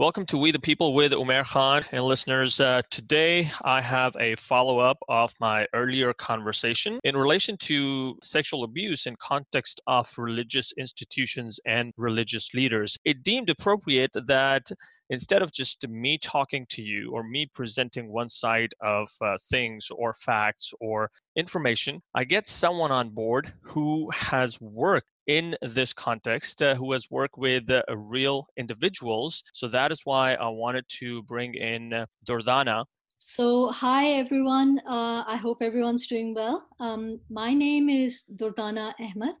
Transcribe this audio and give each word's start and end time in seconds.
Welcome 0.00 0.26
to 0.26 0.38
We 0.38 0.52
the 0.52 0.60
People 0.60 0.94
with 0.94 1.10
Umair 1.10 1.44
Khan 1.44 1.82
and 1.90 2.04
listeners. 2.04 2.60
Uh, 2.60 2.82
today, 2.88 3.50
I 3.62 3.80
have 3.80 4.14
a 4.20 4.36
follow 4.36 4.78
up 4.78 4.98
of 5.08 5.34
my 5.40 5.66
earlier 5.74 6.12
conversation 6.12 7.00
in 7.02 7.16
relation 7.16 7.56
to 7.62 8.16
sexual 8.22 8.62
abuse 8.62 9.06
in 9.06 9.16
context 9.16 9.80
of 9.88 10.08
religious 10.16 10.72
institutions 10.78 11.58
and 11.66 11.92
religious 11.96 12.54
leaders. 12.54 12.96
It 13.04 13.24
deemed 13.24 13.50
appropriate 13.50 14.12
that 14.14 14.70
instead 15.10 15.42
of 15.42 15.52
just 15.52 15.88
me 15.88 16.16
talking 16.16 16.64
to 16.68 16.80
you 16.80 17.10
or 17.10 17.24
me 17.24 17.50
presenting 17.52 18.12
one 18.12 18.28
side 18.28 18.74
of 18.80 19.08
uh, 19.20 19.36
things 19.50 19.88
or 19.90 20.14
facts 20.14 20.72
or 20.80 21.10
information, 21.34 22.02
I 22.14 22.22
get 22.22 22.46
someone 22.46 22.92
on 22.92 23.10
board 23.10 23.52
who 23.62 24.10
has 24.10 24.60
worked 24.60 25.08
in 25.28 25.54
this 25.60 25.92
context 25.92 26.62
uh, 26.62 26.74
who 26.74 26.90
has 26.92 27.10
worked 27.10 27.38
with 27.38 27.70
uh, 27.70 27.82
real 27.94 28.48
individuals. 28.56 29.44
So 29.52 29.68
that 29.68 29.92
is 29.92 30.00
why 30.04 30.34
I 30.34 30.48
wanted 30.48 30.86
to 31.00 31.22
bring 31.24 31.54
in 31.54 31.92
uh, 31.92 32.06
Durdana. 32.26 32.86
So, 33.20 33.72
hi 33.72 34.10
everyone. 34.10 34.80
Uh, 34.86 35.24
I 35.26 35.36
hope 35.36 35.58
everyone's 35.60 36.06
doing 36.06 36.34
well. 36.34 36.68
Um, 36.80 37.20
my 37.28 37.52
name 37.52 37.88
is 37.88 38.24
Durdana 38.34 38.94
Ahmed. 39.00 39.34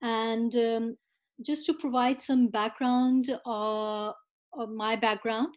And 0.00 0.54
um, 0.56 0.96
just 1.44 1.66
to 1.66 1.74
provide 1.74 2.20
some 2.20 2.48
background 2.48 3.28
uh, 3.44 4.12
my 4.68 4.96
background, 4.96 5.54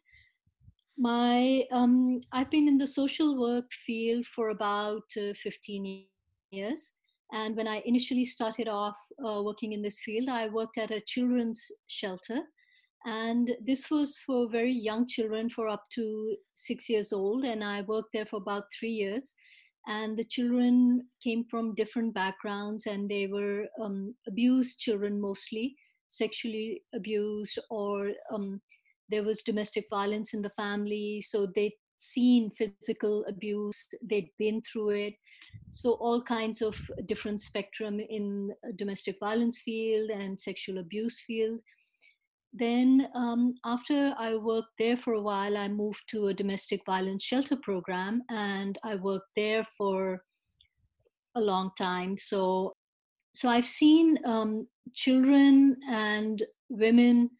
my 0.98 1.64
um, 1.72 2.22
I've 2.32 2.52
been 2.52 2.68
in 2.68 2.78
the 2.78 2.88
social 2.88 3.38
work 3.38 3.72
field 3.72 4.26
for 4.26 4.50
about 4.50 5.04
uh, 5.18 5.34
15 5.34 6.06
years 6.52 6.96
and 7.36 7.58
when 7.58 7.68
I 7.68 7.84
initially 7.86 8.24
started 8.24 8.70
off 8.70 8.96
uh, 9.20 9.44
working 9.44 9.74
in 9.74 9.82
this 9.82 10.00
field, 10.00 10.30
I 10.30 10.48
worked 10.48 10.78
at 10.78 10.90
a 10.90 11.02
children's 11.02 11.70
shelter. 11.88 12.40
And 13.06 13.52
this 13.62 13.92
was 13.92 14.20
for 14.26 14.50
very 14.50 14.72
young 14.72 15.06
children 15.06 15.50
for 15.50 15.68
up 15.68 15.84
to 15.96 16.38
six 16.54 16.90
years 16.90 17.12
old. 17.12 17.44
And 17.44 17.62
I 17.62 17.82
worked 17.82 18.14
there 18.14 18.26
for 18.26 18.38
about 18.38 18.64
three 18.80 18.94
years. 19.04 19.36
And 19.86 20.16
the 20.16 20.24
children 20.24 21.10
came 21.22 21.44
from 21.44 21.76
different 21.76 22.14
backgrounds 22.14 22.86
and 22.86 23.10
they 23.10 23.28
were 23.28 23.66
um, 23.84 24.16
abused 24.26 24.80
children 24.80 25.20
mostly, 25.20 25.76
sexually 26.08 26.84
abused, 26.94 27.60
or 27.70 28.12
um, 28.34 28.62
there 29.10 29.24
was 29.24 29.44
domestic 29.44 29.88
violence 29.90 30.34
in 30.34 30.42
the 30.42 30.50
family. 30.52 31.22
So 31.22 31.48
they 31.54 31.76
seen 31.98 32.52
physical 32.52 33.26
abuse, 33.28 33.88
they'd 34.02 34.30
been 34.38 34.62
through 34.62 34.90
it. 34.92 35.14
So 35.72 35.94
all 35.94 36.22
kinds 36.22 36.62
of 36.62 36.80
different 37.06 37.42
spectrum 37.42 38.00
in 38.00 38.52
domestic 38.78 39.18
violence 39.20 39.62
field 39.62 40.10
and 40.10 40.40
sexual 40.40 40.78
abuse 40.78 41.22
field. 41.26 41.60
Then 42.54 43.08
um, 43.14 43.56
after 43.66 44.14
I 44.18 44.36
worked 44.36 44.78
there 44.80 44.96
for 44.96 45.14
a 45.14 45.22
while, 45.22 45.58
I 45.58 45.68
moved 45.68 46.04
to 46.10 46.28
a 46.28 46.34
domestic 46.34 46.82
violence 46.86 47.24
shelter 47.24 47.58
program 47.58 48.24
and 48.30 48.78
I 48.84 48.96
worked 48.96 49.32
there 49.36 49.66
for 49.78 50.24
a 51.36 51.42
long 51.42 51.72
time. 51.78 52.16
So, 52.16 52.74
so 53.34 53.50
I've 53.50 53.66
seen 53.66 54.18
um, 54.26 54.68
children 54.94 55.76
and 55.90 56.42
women 56.70 57.32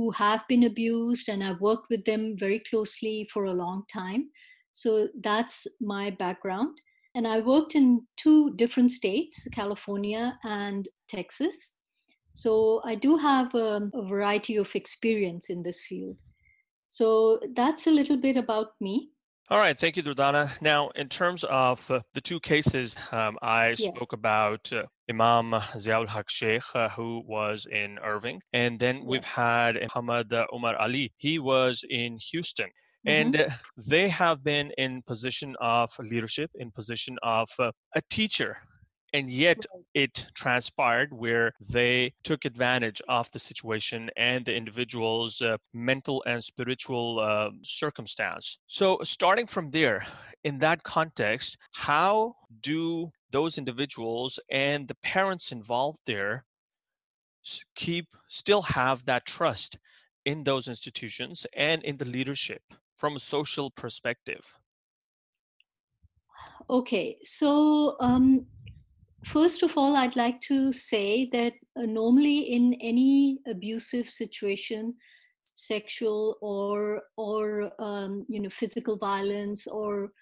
who 0.00 0.10
have 0.12 0.48
been 0.48 0.64
abused, 0.64 1.28
and 1.28 1.44
I've 1.44 1.60
worked 1.60 1.90
with 1.90 2.06
them 2.06 2.34
very 2.38 2.60
closely 2.60 3.28
for 3.30 3.44
a 3.44 3.52
long 3.52 3.84
time. 3.92 4.30
So 4.72 5.08
that's 5.20 5.66
my 5.78 6.08
background. 6.08 6.78
And 7.14 7.26
I 7.26 7.40
worked 7.40 7.74
in 7.74 8.06
two 8.16 8.54
different 8.54 8.92
states, 8.92 9.46
California 9.52 10.38
and 10.42 10.88
Texas. 11.06 11.76
So 12.32 12.80
I 12.84 12.94
do 12.94 13.18
have 13.18 13.54
a, 13.54 13.76
um, 13.76 13.90
a 13.92 14.02
variety 14.02 14.56
of 14.56 14.74
experience 14.74 15.50
in 15.50 15.62
this 15.62 15.84
field. 15.84 16.16
So 16.88 17.40
that's 17.54 17.86
a 17.86 17.90
little 17.90 18.16
bit 18.16 18.36
about 18.36 18.68
me. 18.80 19.10
All 19.52 19.58
right, 19.58 19.76
thank 19.76 19.96
you, 19.96 20.02
Durdana. 20.04 20.48
Now, 20.60 20.90
in 20.90 21.08
terms 21.08 21.42
of 21.42 21.90
uh, 21.90 22.02
the 22.14 22.20
two 22.20 22.38
cases 22.38 22.96
um, 23.10 23.36
I 23.42 23.70
yes. 23.70 23.82
spoke 23.82 24.12
about, 24.12 24.72
uh, 24.72 24.84
Imam 25.10 25.50
Ziaul 25.74 26.08
Haq 26.08 26.30
Sheikh, 26.30 26.62
uh, 26.76 26.88
who 26.90 27.24
was 27.26 27.66
in 27.66 27.98
Irving, 27.98 28.40
and 28.52 28.78
then 28.78 29.04
we've 29.04 29.24
had 29.24 29.74
Muhammad 29.74 30.32
Umar 30.54 30.76
Ali. 30.76 31.12
He 31.16 31.40
was 31.40 31.84
in 31.90 32.18
Houston. 32.30 32.68
Mm-hmm. 32.68 33.08
And 33.08 33.40
uh, 33.40 33.48
they 33.88 34.08
have 34.08 34.44
been 34.44 34.70
in 34.78 35.02
position 35.02 35.56
of 35.60 35.90
leadership, 35.98 36.52
in 36.54 36.70
position 36.70 37.16
of 37.24 37.48
uh, 37.58 37.72
a 37.96 38.02
teacher 38.08 38.58
and 39.12 39.30
yet 39.30 39.64
it 39.94 40.26
transpired 40.34 41.12
where 41.12 41.52
they 41.68 42.12
took 42.22 42.44
advantage 42.44 43.02
of 43.08 43.30
the 43.32 43.38
situation 43.38 44.10
and 44.16 44.44
the 44.44 44.54
individual's 44.54 45.42
uh, 45.42 45.56
mental 45.72 46.22
and 46.26 46.42
spiritual 46.42 47.18
uh, 47.18 47.50
circumstance. 47.62 48.58
So 48.66 48.98
starting 49.02 49.46
from 49.46 49.70
there 49.70 50.06
in 50.44 50.58
that 50.58 50.82
context 50.82 51.58
how 51.72 52.34
do 52.62 53.10
those 53.30 53.58
individuals 53.58 54.38
and 54.50 54.88
the 54.88 54.96
parents 55.02 55.52
involved 55.52 56.00
there 56.06 56.44
keep 57.74 58.06
still 58.28 58.62
have 58.62 59.04
that 59.06 59.26
trust 59.26 59.78
in 60.24 60.44
those 60.44 60.68
institutions 60.68 61.46
and 61.56 61.82
in 61.82 61.96
the 61.96 62.04
leadership 62.04 62.62
from 62.96 63.16
a 63.16 63.20
social 63.20 63.70
perspective? 63.70 64.54
Okay 66.68 67.16
so 67.22 67.96
um, 68.00 68.46
First 69.24 69.62
of 69.62 69.76
all, 69.76 69.96
I'd 69.96 70.16
like 70.16 70.40
to 70.42 70.72
say 70.72 71.28
that 71.32 71.52
uh, 71.76 71.82
normally 71.82 72.38
in 72.38 72.74
any 72.80 73.38
abusive 73.46 74.08
situation, 74.08 74.94
sexual 75.42 76.36
or 76.40 77.02
or 77.16 77.70
um, 77.78 78.24
you 78.28 78.40
know 78.40 78.48
physical 78.48 78.96
violence 78.96 79.66
or 79.66 80.12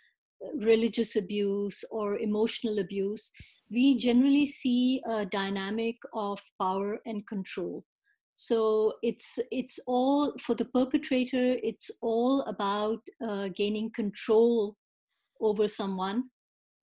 uh, 0.44 0.48
religious 0.56 1.14
abuse 1.14 1.84
or 1.92 2.18
emotional 2.18 2.80
abuse, 2.80 3.30
we 3.70 3.96
generally 3.96 4.46
see 4.46 5.00
a 5.08 5.24
dynamic 5.24 5.96
of 6.12 6.40
power 6.60 6.98
and 7.06 7.26
control. 7.26 7.84
So 8.34 8.94
it's 9.02 9.38
it's 9.52 9.78
all 9.86 10.32
for 10.40 10.56
the 10.56 10.64
perpetrator. 10.64 11.56
It's 11.62 11.90
all 12.00 12.42
about 12.42 13.00
uh, 13.22 13.48
gaining 13.54 13.90
control 13.92 14.76
over 15.40 15.68
someone 15.68 16.30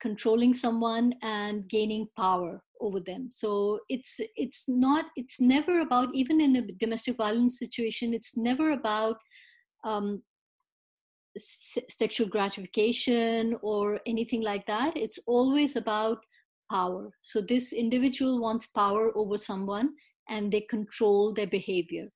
controlling 0.01 0.53
someone 0.53 1.13
and 1.21 1.67
gaining 1.69 2.07
power 2.17 2.63
over 2.79 2.99
them. 2.99 3.29
So 3.31 3.79
it's 3.89 4.19
it's 4.35 4.67
not 4.67 5.05
it's 5.15 5.39
never 5.39 5.81
about 5.81 6.09
even 6.13 6.41
in 6.41 6.55
a 6.55 6.61
domestic 6.73 7.17
violence 7.17 7.59
situation 7.59 8.13
it's 8.13 8.35
never 8.35 8.71
about 8.71 9.17
um, 9.83 10.23
s- 11.35 11.77
sexual 11.89 12.27
gratification 12.27 13.55
or 13.61 13.99
anything 14.05 14.41
like 14.41 14.65
that. 14.67 14.97
It's 14.97 15.19
always 15.27 15.75
about 15.75 16.19
power. 16.71 17.11
So 17.21 17.41
this 17.41 17.73
individual 17.73 18.41
wants 18.41 18.67
power 18.67 19.11
over 19.15 19.37
someone 19.37 19.93
and 20.29 20.51
they 20.51 20.61
control 20.61 21.33
their 21.33 21.47
behavior. 21.47 22.07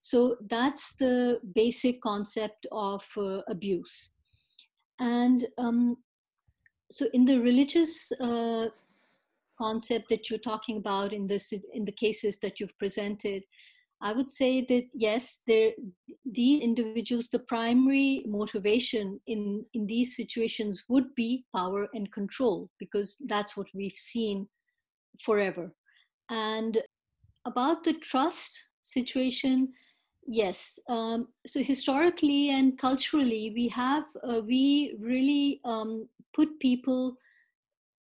So 0.00 0.36
that's 0.50 0.94
the 0.96 1.40
basic 1.54 2.02
concept 2.02 2.66
of 2.70 3.06
uh, 3.16 3.40
abuse. 3.48 4.10
And 4.98 5.46
um, 5.56 5.96
so 6.96 7.06
in 7.12 7.24
the 7.24 7.38
religious 7.40 8.12
uh, 8.20 8.66
concept 9.58 10.08
that 10.08 10.28
you're 10.28 10.46
talking 10.52 10.76
about 10.76 11.12
in 11.12 11.26
this 11.26 11.52
in 11.52 11.84
the 11.84 11.98
cases 12.04 12.38
that 12.38 12.58
you've 12.58 12.78
presented 12.78 13.42
i 14.00 14.12
would 14.12 14.30
say 14.30 14.52
that 14.70 14.84
yes 14.92 15.40
there 15.46 15.72
these 16.24 16.62
individuals 16.62 17.28
the 17.28 17.44
primary 17.54 18.24
motivation 18.26 19.20
in 19.26 19.64
in 19.74 19.86
these 19.86 20.16
situations 20.16 20.84
would 20.88 21.14
be 21.14 21.44
power 21.54 21.88
and 21.94 22.12
control 22.12 22.70
because 22.78 23.16
that's 23.28 23.56
what 23.56 23.66
we've 23.74 24.02
seen 24.14 24.48
forever. 25.22 25.72
And 26.30 26.78
about 27.44 27.84
the 27.84 27.92
trust 27.92 28.68
situation 28.80 29.72
yes 30.26 30.78
um, 30.88 31.28
so 31.46 31.62
historically 31.62 32.50
and 32.50 32.78
culturally 32.78 33.52
we 33.54 33.68
have 33.68 34.04
uh, 34.26 34.40
we 34.40 34.96
really 34.98 35.60
um, 35.64 36.08
put 36.34 36.58
people 36.60 37.16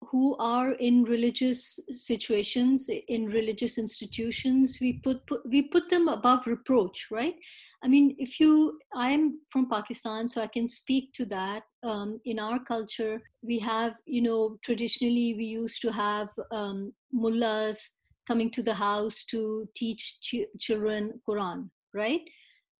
who 0.09 0.35
are 0.37 0.71
in 0.73 1.03
religious 1.03 1.79
situations 1.91 2.89
in 3.07 3.25
religious 3.25 3.77
institutions 3.77 4.77
we 4.79 4.93
put, 4.93 5.25
put, 5.25 5.41
we 5.49 5.63
put 5.63 5.89
them 5.89 6.07
above 6.07 6.45
reproach 6.45 7.07
right? 7.11 7.35
I 7.83 7.87
mean 7.87 8.15
if 8.17 8.39
you 8.39 8.79
i'm 8.93 9.39
from 9.49 9.69
pakistan 9.69 10.27
so 10.27 10.41
i 10.41 10.47
can 10.47 10.67
speak 10.67 11.13
to 11.13 11.25
that. 11.25 11.63
Um, 11.83 12.19
in 12.25 12.39
our 12.39 12.59
culture 12.59 13.21
we 13.41 13.59
have 13.59 13.95
you 14.05 14.21
know 14.21 14.57
traditionally 14.63 15.35
we 15.35 15.45
used 15.45 15.81
to 15.83 15.91
have 15.91 16.29
um, 16.51 16.93
mullahs 17.13 17.91
coming 18.27 18.49
to 18.51 18.61
the 18.61 18.73
house 18.73 19.23
to 19.25 19.69
teach 19.75 20.19
ch- 20.19 20.49
children 20.59 21.21
quran 21.27 21.69
right 21.93 22.21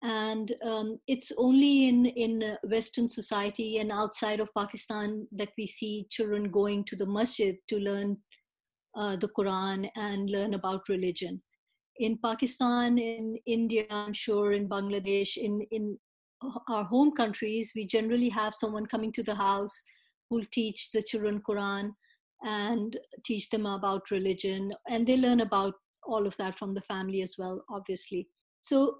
and 0.09 0.53
um, 0.71 0.99
it's 1.07 1.31
only 1.37 1.87
in 1.87 2.05
in 2.25 2.57
western 2.75 3.09
society 3.09 3.69
and 3.79 3.91
outside 3.91 4.39
of 4.39 4.53
pakistan 4.57 5.27
that 5.31 5.49
we 5.57 5.65
see 5.65 5.93
children 6.09 6.49
going 6.59 6.83
to 6.91 6.95
the 7.01 7.09
masjid 7.17 7.57
to 7.67 7.79
learn 7.79 8.15
uh, 8.95 9.15
the 9.15 9.29
quran 9.39 9.89
and 9.95 10.29
learn 10.37 10.53
about 10.53 10.93
religion 10.95 11.41
in 11.99 12.17
Pakistan, 12.17 12.97
in 12.97 13.37
India, 13.45 13.85
I'm 13.89 14.13
sure, 14.13 14.51
in 14.51 14.69
Bangladesh, 14.69 15.37
in, 15.37 15.65
in 15.71 15.97
our 16.69 16.83
home 16.83 17.11
countries, 17.11 17.71
we 17.75 17.85
generally 17.85 18.29
have 18.29 18.53
someone 18.53 18.85
coming 18.85 19.11
to 19.13 19.23
the 19.23 19.35
house 19.35 19.83
who'll 20.29 20.45
teach 20.51 20.91
the 20.91 21.01
children 21.01 21.41
Quran 21.41 21.91
and 22.43 22.97
teach 23.25 23.49
them 23.49 23.65
about 23.65 24.11
religion. 24.11 24.71
And 24.87 25.07
they 25.07 25.17
learn 25.17 25.41
about 25.41 25.73
all 26.03 26.27
of 26.27 26.37
that 26.37 26.57
from 26.57 26.73
the 26.73 26.81
family 26.81 27.21
as 27.21 27.35
well, 27.37 27.63
obviously. 27.69 28.27
So 28.61 28.99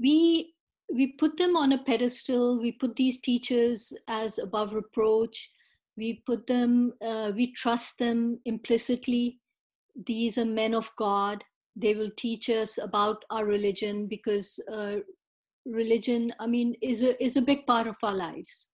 we 0.00 0.54
we 0.92 1.08
put 1.08 1.36
them 1.36 1.56
on 1.56 1.72
a 1.72 1.78
pedestal. 1.78 2.58
We 2.60 2.72
put 2.72 2.96
these 2.96 3.20
teachers 3.20 3.92
as 4.08 4.38
above 4.38 4.72
reproach. 4.72 5.50
We 5.98 6.22
put 6.24 6.46
them, 6.46 6.94
uh, 7.02 7.32
we 7.34 7.52
trust 7.52 7.98
them 7.98 8.40
implicitly. 8.46 9.38
These 10.06 10.38
are 10.38 10.46
men 10.46 10.74
of 10.74 10.90
God 10.96 11.44
they 11.78 11.94
will 11.94 12.10
teach 12.16 12.50
us 12.50 12.78
about 12.78 13.24
our 13.30 13.44
religion 13.44 14.06
because 14.06 14.60
uh, 14.72 14.96
religion 15.66 16.32
i 16.40 16.46
mean 16.46 16.74
is 16.82 17.02
a 17.02 17.12
is 17.22 17.36
a 17.36 17.42
big 17.50 17.66
part 17.66 17.86
of 17.86 17.96
our 18.02 18.14
lives 18.14 18.68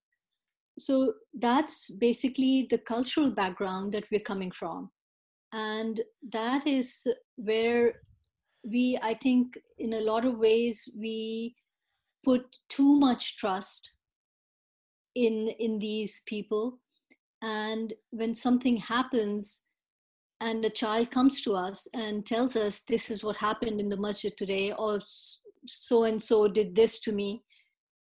so 0.78 1.12
that's 1.34 1.90
basically 2.06 2.66
the 2.70 2.78
cultural 2.78 3.30
background 3.30 3.92
that 3.92 4.04
we're 4.10 4.28
coming 4.32 4.50
from 4.50 4.90
and 5.52 6.00
that 6.32 6.66
is 6.66 7.06
where 7.36 7.94
we 8.64 8.98
i 9.02 9.14
think 9.14 9.58
in 9.78 9.94
a 9.94 10.00
lot 10.00 10.24
of 10.24 10.38
ways 10.38 10.88
we 10.96 11.54
put 12.24 12.58
too 12.68 12.98
much 12.98 13.36
trust 13.36 13.90
in 15.14 15.48
in 15.58 15.78
these 15.78 16.22
people. 16.26 16.78
And 17.42 17.92
when 18.10 18.34
something 18.34 18.78
happens 18.78 19.62
and 20.40 20.64
a 20.64 20.70
child 20.70 21.10
comes 21.10 21.42
to 21.42 21.54
us 21.54 21.86
and 21.94 22.24
tells 22.24 22.56
us 22.56 22.80
this 22.80 23.10
is 23.10 23.22
what 23.22 23.36
happened 23.36 23.80
in 23.80 23.90
the 23.90 23.98
masjid 23.98 24.34
today 24.36 24.72
or 24.72 25.00
so 25.66 26.04
and 26.04 26.20
so 26.20 26.48
did 26.48 26.74
this 26.74 27.00
to 27.00 27.12
me 27.12 27.42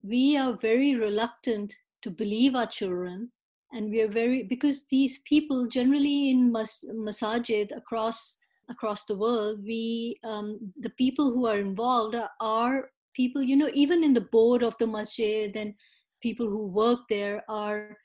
we 0.04 0.38
are 0.38 0.54
very 0.54 0.96
reluctant 0.96 1.76
to 2.02 2.12
believe 2.12 2.56
our 2.56 2.68
children. 2.68 3.32
And 3.74 3.92
we 3.92 4.02
are 4.02 4.08
very 4.08 4.44
because 4.44 4.86
these 4.86 5.20
people 5.20 5.68
generally 5.68 6.30
in 6.30 6.52
mas- 6.52 6.86
masajid 6.94 7.76
across 7.76 8.40
across 8.70 9.06
the 9.06 9.18
world 9.18 9.60
we 9.64 10.20
um, 10.24 10.74
the 10.80 10.90
people 10.92 11.32
who 11.32 11.48
are 11.48 11.58
involved 11.58 12.16
are 12.42 12.90
people 13.14 13.42
you 13.42 13.56
know 13.56 13.70
even 13.74 14.04
in 14.04 14.14
the 14.14 14.30
board 14.36 14.64
of 14.64 14.78
the 14.78 14.88
masjid 14.88 15.56
and 15.56 15.74
people 16.22 16.48
who 16.50 16.68
work 16.68 17.00
there 17.10 17.44
are 17.48 17.98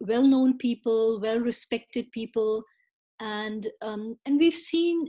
well 0.00 0.26
known 0.26 0.56
people 0.56 1.20
well 1.20 1.40
respected 1.40 2.10
people. 2.10 2.62
And 3.20 3.66
um, 3.82 4.16
and 4.24 4.38
we've 4.38 4.54
seen 4.54 5.08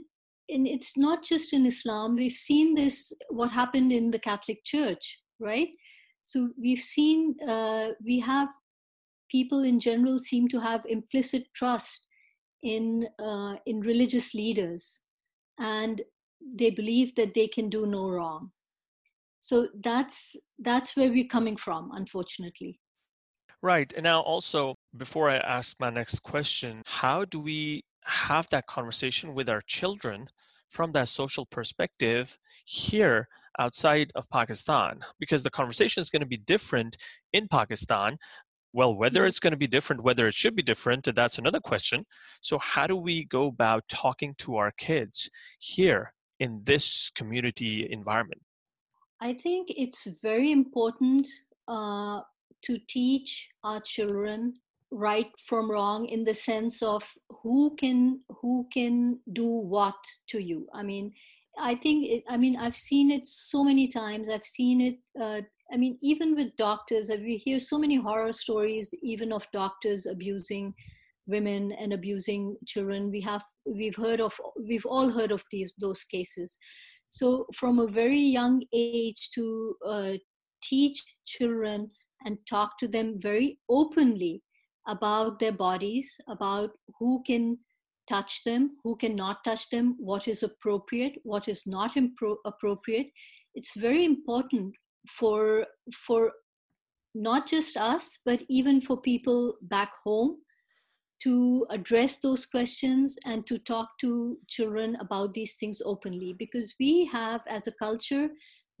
and 0.50 0.66
it's 0.66 0.98
not 0.98 1.24
just 1.24 1.54
in 1.54 1.64
islam 1.64 2.14
we've 2.14 2.32
seen 2.32 2.74
this 2.74 3.10
what 3.30 3.52
happened 3.52 3.90
in 3.90 4.10
the 4.10 4.18
catholic 4.18 4.64
church 4.64 5.22
right? 5.42 5.68
So 6.22 6.50
we've 6.58 6.78
seen 6.78 7.36
uh, 7.46 7.88
we 8.04 8.20
have 8.20 8.48
people 9.30 9.62
in 9.64 9.80
general 9.80 10.18
seem 10.18 10.48
to 10.48 10.60
have 10.60 10.82
implicit 10.88 11.44
trust 11.54 12.06
in 12.62 13.08
uh, 13.18 13.56
in 13.66 13.80
religious 13.80 14.34
leaders 14.34 15.00
and 15.58 16.02
they 16.40 16.70
believe 16.70 17.14
that 17.14 17.34
they 17.34 17.46
can 17.46 17.68
do 17.68 17.86
no 17.86 18.08
wrong 18.08 18.50
so 19.40 19.68
that's 19.82 20.36
that's 20.58 20.96
where 20.96 21.10
we're 21.10 21.26
coming 21.26 21.56
from 21.56 21.90
unfortunately 21.92 22.80
right 23.62 23.92
and 23.94 24.04
now 24.04 24.20
also 24.20 24.74
before 24.96 25.30
i 25.30 25.36
ask 25.36 25.78
my 25.80 25.90
next 25.90 26.20
question 26.20 26.82
how 26.86 27.24
do 27.24 27.38
we 27.40 27.82
have 28.04 28.48
that 28.50 28.66
conversation 28.66 29.34
with 29.34 29.48
our 29.48 29.62
children 29.66 30.26
from 30.72 30.92
that 30.92 31.08
social 31.08 31.46
perspective 31.46 32.38
here 32.64 33.28
outside 33.58 34.10
of 34.14 34.28
Pakistan 34.30 35.00
because 35.20 35.42
the 35.42 35.50
conversation 35.50 36.00
is 36.00 36.10
going 36.10 36.20
to 36.20 36.26
be 36.26 36.38
different 36.38 36.96
in 37.32 37.46
Pakistan. 37.48 38.16
Well, 38.72 38.94
whether 38.94 39.26
it's 39.26 39.38
going 39.38 39.50
to 39.52 39.56
be 39.56 39.66
different, 39.66 40.02
whether 40.02 40.26
it 40.26 40.34
should 40.34 40.56
be 40.56 40.62
different, 40.62 41.06
that's 41.14 41.38
another 41.38 41.60
question. 41.60 42.06
So, 42.40 42.58
how 42.58 42.86
do 42.86 42.96
we 42.96 43.24
go 43.24 43.46
about 43.46 43.86
talking 43.88 44.34
to 44.38 44.56
our 44.56 44.72
kids 44.72 45.28
here 45.58 46.14
in 46.40 46.60
this 46.64 47.10
community 47.10 47.86
environment? 47.90 48.40
I 49.20 49.34
think 49.34 49.68
it's 49.76 50.06
very 50.22 50.50
important 50.50 51.28
uh, 51.68 52.22
to 52.62 52.78
teach 52.88 53.50
our 53.62 53.80
children 53.80 54.54
right 54.92 55.30
from 55.38 55.70
wrong 55.70 56.06
in 56.06 56.24
the 56.24 56.34
sense 56.34 56.82
of 56.82 57.14
who 57.42 57.74
can 57.76 58.20
who 58.40 58.68
can 58.72 59.18
do 59.32 59.46
what 59.46 59.96
to 60.28 60.38
you 60.38 60.66
i 60.74 60.82
mean 60.82 61.10
i 61.58 61.74
think 61.74 62.06
it, 62.06 62.22
i 62.28 62.36
mean 62.36 62.56
i've 62.58 62.76
seen 62.76 63.10
it 63.10 63.26
so 63.26 63.64
many 63.64 63.88
times 63.88 64.28
i've 64.28 64.44
seen 64.44 64.82
it 64.82 64.98
uh, 65.18 65.40
i 65.72 65.76
mean 65.76 65.98
even 66.02 66.34
with 66.34 66.56
doctors 66.56 67.10
we 67.20 67.36
hear 67.36 67.58
so 67.58 67.78
many 67.78 67.96
horror 67.96 68.32
stories 68.32 68.94
even 69.02 69.32
of 69.32 69.46
doctors 69.52 70.06
abusing 70.06 70.74
women 71.26 71.72
and 71.72 71.92
abusing 71.92 72.56
children 72.66 73.10
we 73.10 73.20
have 73.20 73.44
we've 73.64 73.96
heard 73.96 74.20
of 74.20 74.32
we've 74.68 74.86
all 74.86 75.10
heard 75.10 75.30
of 75.30 75.44
these 75.50 75.72
those 75.78 76.04
cases 76.04 76.58
so 77.08 77.46
from 77.54 77.78
a 77.78 77.86
very 77.86 78.20
young 78.20 78.62
age 78.72 79.30
to 79.34 79.76
uh, 79.86 80.12
teach 80.62 81.02
children 81.26 81.90
and 82.24 82.38
talk 82.48 82.78
to 82.78 82.88
them 82.88 83.14
very 83.18 83.58
openly 83.68 84.42
about 84.88 85.38
their 85.38 85.52
bodies, 85.52 86.16
about 86.28 86.70
who 86.98 87.22
can 87.26 87.58
touch 88.08 88.44
them, 88.44 88.76
who 88.82 88.96
cannot 88.96 89.44
touch 89.44 89.70
them, 89.70 89.96
what 89.98 90.26
is 90.26 90.42
appropriate, 90.42 91.18
what 91.22 91.48
is 91.48 91.66
not 91.66 91.94
impro- 91.94 92.38
appropriate. 92.44 93.08
It's 93.54 93.74
very 93.76 94.04
important 94.04 94.74
for 95.08 95.66
for 95.92 96.32
not 97.14 97.46
just 97.46 97.76
us, 97.76 98.18
but 98.24 98.42
even 98.48 98.80
for 98.80 99.00
people 99.00 99.54
back 99.62 99.92
home 100.04 100.38
to 101.22 101.66
address 101.70 102.18
those 102.18 102.46
questions 102.46 103.18
and 103.24 103.46
to 103.46 103.58
talk 103.58 103.90
to 104.00 104.38
children 104.48 104.96
about 105.00 105.34
these 105.34 105.54
things 105.54 105.80
openly. 105.84 106.34
Because 106.38 106.74
we 106.80 107.06
have 107.06 107.42
as 107.46 107.66
a 107.66 107.72
culture 107.72 108.30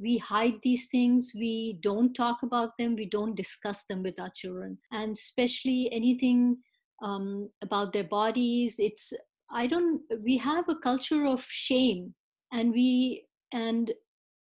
we 0.00 0.18
hide 0.18 0.54
these 0.62 0.88
things 0.88 1.32
we 1.36 1.78
don't 1.80 2.12
talk 2.14 2.42
about 2.42 2.70
them 2.76 2.96
we 2.96 3.06
don't 3.06 3.36
discuss 3.36 3.84
them 3.84 4.02
with 4.02 4.18
our 4.20 4.30
children. 4.34 4.78
And 4.90 5.12
especially 5.12 5.88
anything 5.92 6.56
um, 7.02 7.50
about 7.62 7.92
their 7.92 8.04
bodies 8.04 8.76
it's 8.78 9.12
i 9.50 9.66
don't 9.66 10.02
we 10.24 10.36
have 10.38 10.68
a 10.68 10.76
culture 10.76 11.26
of 11.26 11.44
shame 11.48 12.14
and 12.52 12.72
we 12.72 13.24
and 13.52 13.90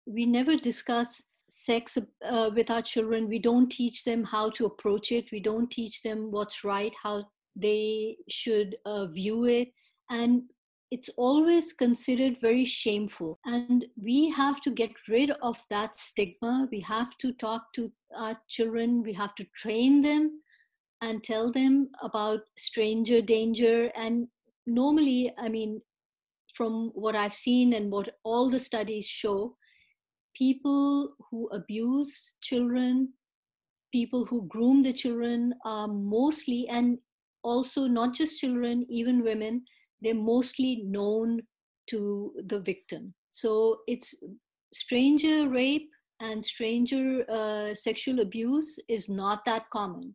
we 0.06 0.26
never 0.26 0.56
discuss 0.56 1.30
sex 1.48 1.98
uh, 2.26 2.50
with 2.54 2.70
our 2.70 2.82
children 2.82 3.28
we 3.28 3.38
don't 3.38 3.70
teach 3.70 4.04
them 4.04 4.24
how 4.24 4.50
to 4.50 4.66
approach 4.66 5.12
it 5.12 5.30
we 5.32 5.40
don't 5.40 5.70
teach 5.70 6.02
them 6.02 6.30
what's 6.30 6.62
right 6.64 6.94
how 7.02 7.24
they 7.56 8.16
should 8.28 8.76
uh, 8.84 9.06
view 9.06 9.44
it 9.44 9.68
and 10.10 10.42
it's 10.90 11.10
always 11.16 11.72
considered 11.72 12.40
very 12.40 12.64
shameful. 12.64 13.38
And 13.44 13.84
we 14.02 14.30
have 14.30 14.60
to 14.62 14.70
get 14.70 14.92
rid 15.06 15.30
of 15.42 15.58
that 15.70 15.98
stigma. 15.98 16.68
We 16.70 16.80
have 16.80 17.16
to 17.18 17.32
talk 17.32 17.72
to 17.74 17.92
our 18.16 18.38
children, 18.48 19.02
we 19.02 19.12
have 19.12 19.34
to 19.34 19.44
train 19.54 20.02
them 20.02 20.40
and 21.02 21.22
tell 21.22 21.52
them 21.52 21.90
about 22.02 22.40
stranger 22.56 23.20
danger. 23.20 23.90
And 23.94 24.28
normally, 24.66 25.32
I 25.38 25.48
mean, 25.48 25.82
from 26.54 26.90
what 26.94 27.14
I've 27.14 27.34
seen 27.34 27.74
and 27.74 27.90
what 27.90 28.08
all 28.24 28.48
the 28.48 28.58
studies 28.58 29.06
show, 29.06 29.56
people 30.38 31.14
who 31.30 31.48
abuse 31.48 32.34
children, 32.40 33.12
people 33.92 34.24
who 34.24 34.46
groom 34.46 34.82
the 34.82 34.92
children 34.92 35.54
are 35.64 35.88
mostly, 35.88 36.68
and 36.68 36.98
also 37.42 37.86
not 37.86 38.14
just 38.14 38.40
children, 38.40 38.86
even 38.88 39.22
women 39.22 39.64
they're 40.00 40.14
mostly 40.14 40.82
known 40.84 41.40
to 41.88 42.32
the 42.46 42.60
victim. 42.60 43.14
So 43.30 43.80
it's 43.86 44.14
stranger 44.72 45.48
rape 45.48 45.90
and 46.20 46.44
stranger 46.44 47.24
uh, 47.28 47.74
sexual 47.74 48.20
abuse 48.20 48.78
is 48.88 49.08
not 49.08 49.44
that 49.44 49.70
common. 49.70 50.14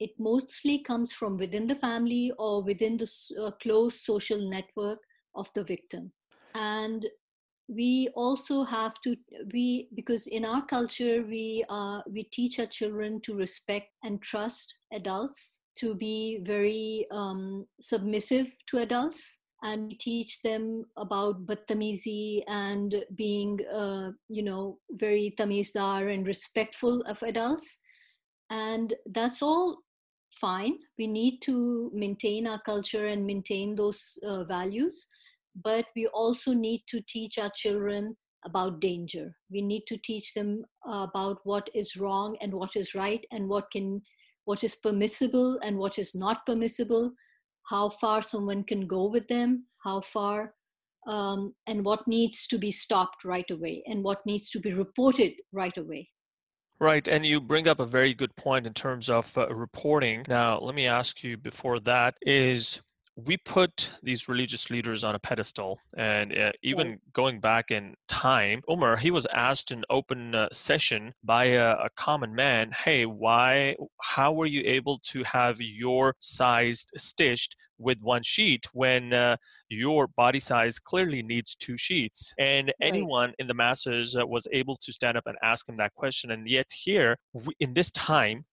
It 0.00 0.10
mostly 0.18 0.78
comes 0.80 1.12
from 1.12 1.36
within 1.36 1.66
the 1.66 1.74
family 1.74 2.32
or 2.38 2.62
within 2.62 2.96
the 2.96 3.10
uh, 3.40 3.50
close 3.62 4.00
social 4.00 4.48
network 4.48 4.98
of 5.34 5.50
the 5.54 5.62
victim. 5.62 6.12
And 6.54 7.06
we 7.74 8.08
also 8.14 8.64
have 8.64 9.00
to 9.00 9.16
we 9.52 9.88
because 9.94 10.26
in 10.26 10.44
our 10.44 10.64
culture 10.66 11.22
we 11.22 11.64
uh, 11.68 12.00
we 12.10 12.24
teach 12.24 12.58
our 12.58 12.66
children 12.66 13.20
to 13.20 13.36
respect 13.36 13.88
and 14.04 14.20
trust 14.20 14.74
adults 14.92 15.60
to 15.76 15.94
be 15.94 16.40
very 16.42 17.06
um, 17.10 17.66
submissive 17.80 18.54
to 18.66 18.78
adults 18.78 19.38
and 19.62 19.88
we 19.88 19.94
teach 19.94 20.42
them 20.42 20.84
about 20.96 21.46
badtamizi 21.46 22.42
and 22.48 23.04
being 23.14 23.60
uh, 23.72 24.10
you 24.28 24.42
know 24.42 24.78
very 24.90 25.34
tamizdar 25.38 26.12
and 26.12 26.26
respectful 26.26 27.02
of 27.02 27.22
adults. 27.22 27.78
And 28.50 28.92
that's 29.06 29.40
all 29.40 29.78
fine. 30.40 30.78
We 30.98 31.06
need 31.06 31.40
to 31.42 31.90
maintain 31.94 32.46
our 32.46 32.60
culture 32.60 33.06
and 33.06 33.24
maintain 33.24 33.76
those 33.76 34.18
uh, 34.26 34.44
values 34.44 35.06
but 35.54 35.86
we 35.94 36.06
also 36.08 36.52
need 36.52 36.82
to 36.88 37.00
teach 37.06 37.38
our 37.38 37.50
children 37.54 38.16
about 38.44 38.80
danger. 38.80 39.36
We 39.50 39.62
need 39.62 39.84
to 39.86 39.96
teach 39.96 40.34
them 40.34 40.64
about 40.84 41.38
what 41.44 41.68
is 41.74 41.96
wrong 41.96 42.36
and 42.40 42.54
what 42.54 42.76
is 42.76 42.94
right 42.94 43.24
and 43.30 43.48
what 43.48 43.70
can 43.70 44.02
what 44.44 44.64
is 44.64 44.74
permissible 44.74 45.58
and 45.62 45.78
what 45.78 45.98
is 45.98 46.14
not 46.14 46.44
permissible, 46.44 47.12
how 47.68 47.88
far 47.88 48.22
someone 48.22 48.64
can 48.64 48.88
go 48.88 49.06
with 49.06 49.28
them, 49.28 49.66
how 49.84 50.00
far 50.00 50.54
um, 51.06 51.54
and 51.66 51.84
what 51.84 52.06
needs 52.08 52.46
to 52.48 52.58
be 52.58 52.70
stopped 52.70 53.24
right 53.24 53.50
away 53.50 53.82
and 53.86 54.02
what 54.02 54.24
needs 54.26 54.50
to 54.50 54.60
be 54.60 54.72
reported 54.72 55.34
right 55.52 55.76
away. 55.76 56.08
Right, 56.80 57.06
and 57.06 57.24
you 57.24 57.40
bring 57.40 57.68
up 57.68 57.78
a 57.78 57.86
very 57.86 58.12
good 58.12 58.34
point 58.34 58.66
in 58.66 58.74
terms 58.74 59.08
of 59.08 59.36
uh, 59.38 59.46
reporting. 59.54 60.24
Now, 60.26 60.58
let 60.58 60.74
me 60.74 60.88
ask 60.88 61.22
you 61.22 61.36
before 61.36 61.78
that 61.80 62.16
is 62.22 62.80
we 63.16 63.36
put 63.36 63.92
these 64.02 64.28
religious 64.28 64.70
leaders 64.70 65.04
on 65.04 65.14
a 65.14 65.18
pedestal 65.18 65.78
and 65.96 66.36
uh, 66.36 66.50
even 66.62 66.98
going 67.12 67.40
back 67.40 67.70
in 67.70 67.94
time 68.08 68.62
umar 68.70 68.96
he 68.96 69.10
was 69.10 69.26
asked 69.34 69.70
in 69.70 69.84
open 69.90 70.34
uh, 70.34 70.48
session 70.52 71.12
by 71.22 71.44
a, 71.44 71.72
a, 71.72 71.90
common 71.94 72.34
man 72.34 72.70
hey 72.84 73.04
why 73.04 73.76
how 74.00 74.32
were 74.32 74.46
you 74.46 74.62
able 74.64 74.98
to 74.98 75.22
have 75.24 75.60
your 75.60 76.14
size 76.20 76.86
stitched 76.96 77.54
with 77.78 77.98
one 78.00 78.22
sheet 78.22 78.66
when 78.72 79.12
uh, 79.12 79.36
your 79.68 80.06
body 80.06 80.40
size 80.40 80.78
clearly 80.78 81.22
needs 81.22 81.56
two 81.56 81.76
sheets? 81.76 82.32
And 82.38 82.68
right. 82.68 82.74
anyone 82.80 83.32
in 83.38 83.46
the 83.46 83.54
masses 83.54 84.16
uh, 84.16 84.26
was 84.26 84.46
able 84.52 84.76
to 84.76 84.92
stand 84.92 85.16
up 85.16 85.24
and 85.26 85.36
ask 85.42 85.68
him 85.68 85.76
that 85.76 85.94
question 85.94 86.30
and 86.30 86.48
yet 86.48 86.66
here 86.72 87.18
we, 87.32 87.54
in 87.60 87.74
this 87.74 87.90
time 87.90 88.44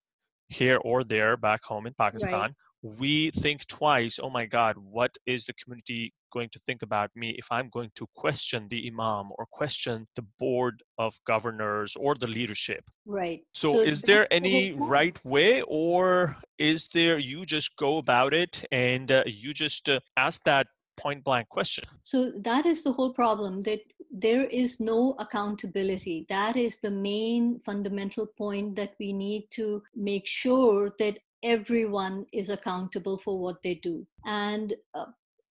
here 0.48 0.78
or 0.84 1.04
there 1.04 1.36
back 1.36 1.62
home 1.62 1.86
in 1.86 1.94
pakistan 1.94 2.40
right 2.40 2.54
we 2.82 3.30
think 3.30 3.66
twice 3.66 4.18
oh 4.22 4.30
my 4.30 4.46
god 4.46 4.76
what 4.78 5.16
is 5.26 5.44
the 5.44 5.52
community 5.54 6.12
going 6.32 6.48
to 6.48 6.58
think 6.60 6.82
about 6.82 7.10
me 7.14 7.30
if 7.38 7.46
i'm 7.50 7.68
going 7.70 7.90
to 7.94 8.06
question 8.14 8.66
the 8.70 8.86
imam 8.88 9.30
or 9.36 9.46
question 9.50 10.06
the 10.16 10.24
board 10.38 10.82
of 11.00 11.18
governors 11.26 11.96
or 11.96 12.14
the 12.14 12.26
leadership? 12.26 12.84
Right. 13.06 13.40
So, 13.54 13.72
so 13.74 13.80
is 13.80 14.02
there 14.02 14.26
any 14.30 14.72
right 14.72 15.18
way 15.24 15.62
or 15.62 16.36
is 16.58 16.88
there 16.92 17.18
you 17.18 17.46
just 17.46 17.76
go 17.76 17.98
about 17.98 18.34
it 18.34 18.64
and 18.70 19.10
uh, 19.10 19.22
you 19.26 19.52
just 19.54 19.88
uh, 19.88 20.00
ask 20.16 20.42
that 20.44 20.66
point 20.96 21.24
blank 21.24 21.48
question? 21.48 21.84
So 22.02 22.32
that 22.48 22.66
is 22.66 22.84
the 22.84 22.92
whole 22.92 23.12
problem 23.12 23.62
that 23.62 23.80
there 24.10 24.44
is 24.44 24.80
no 24.80 25.14
accountability. 25.18 26.26
That 26.28 26.56
is 26.56 26.80
the 26.80 26.90
main 26.90 27.60
fundamental 27.64 28.26
point 28.26 28.76
that 28.76 28.94
we 28.98 29.12
need 29.12 29.44
to 29.52 29.82
make 29.94 30.26
sure 30.26 30.94
that 30.98 31.18
everyone 31.42 32.26
is 32.32 32.50
accountable 32.50 33.18
for 33.18 33.38
what 33.38 33.62
they 33.62 33.74
do. 33.74 34.06
And 34.24 34.74
uh, 34.94 35.06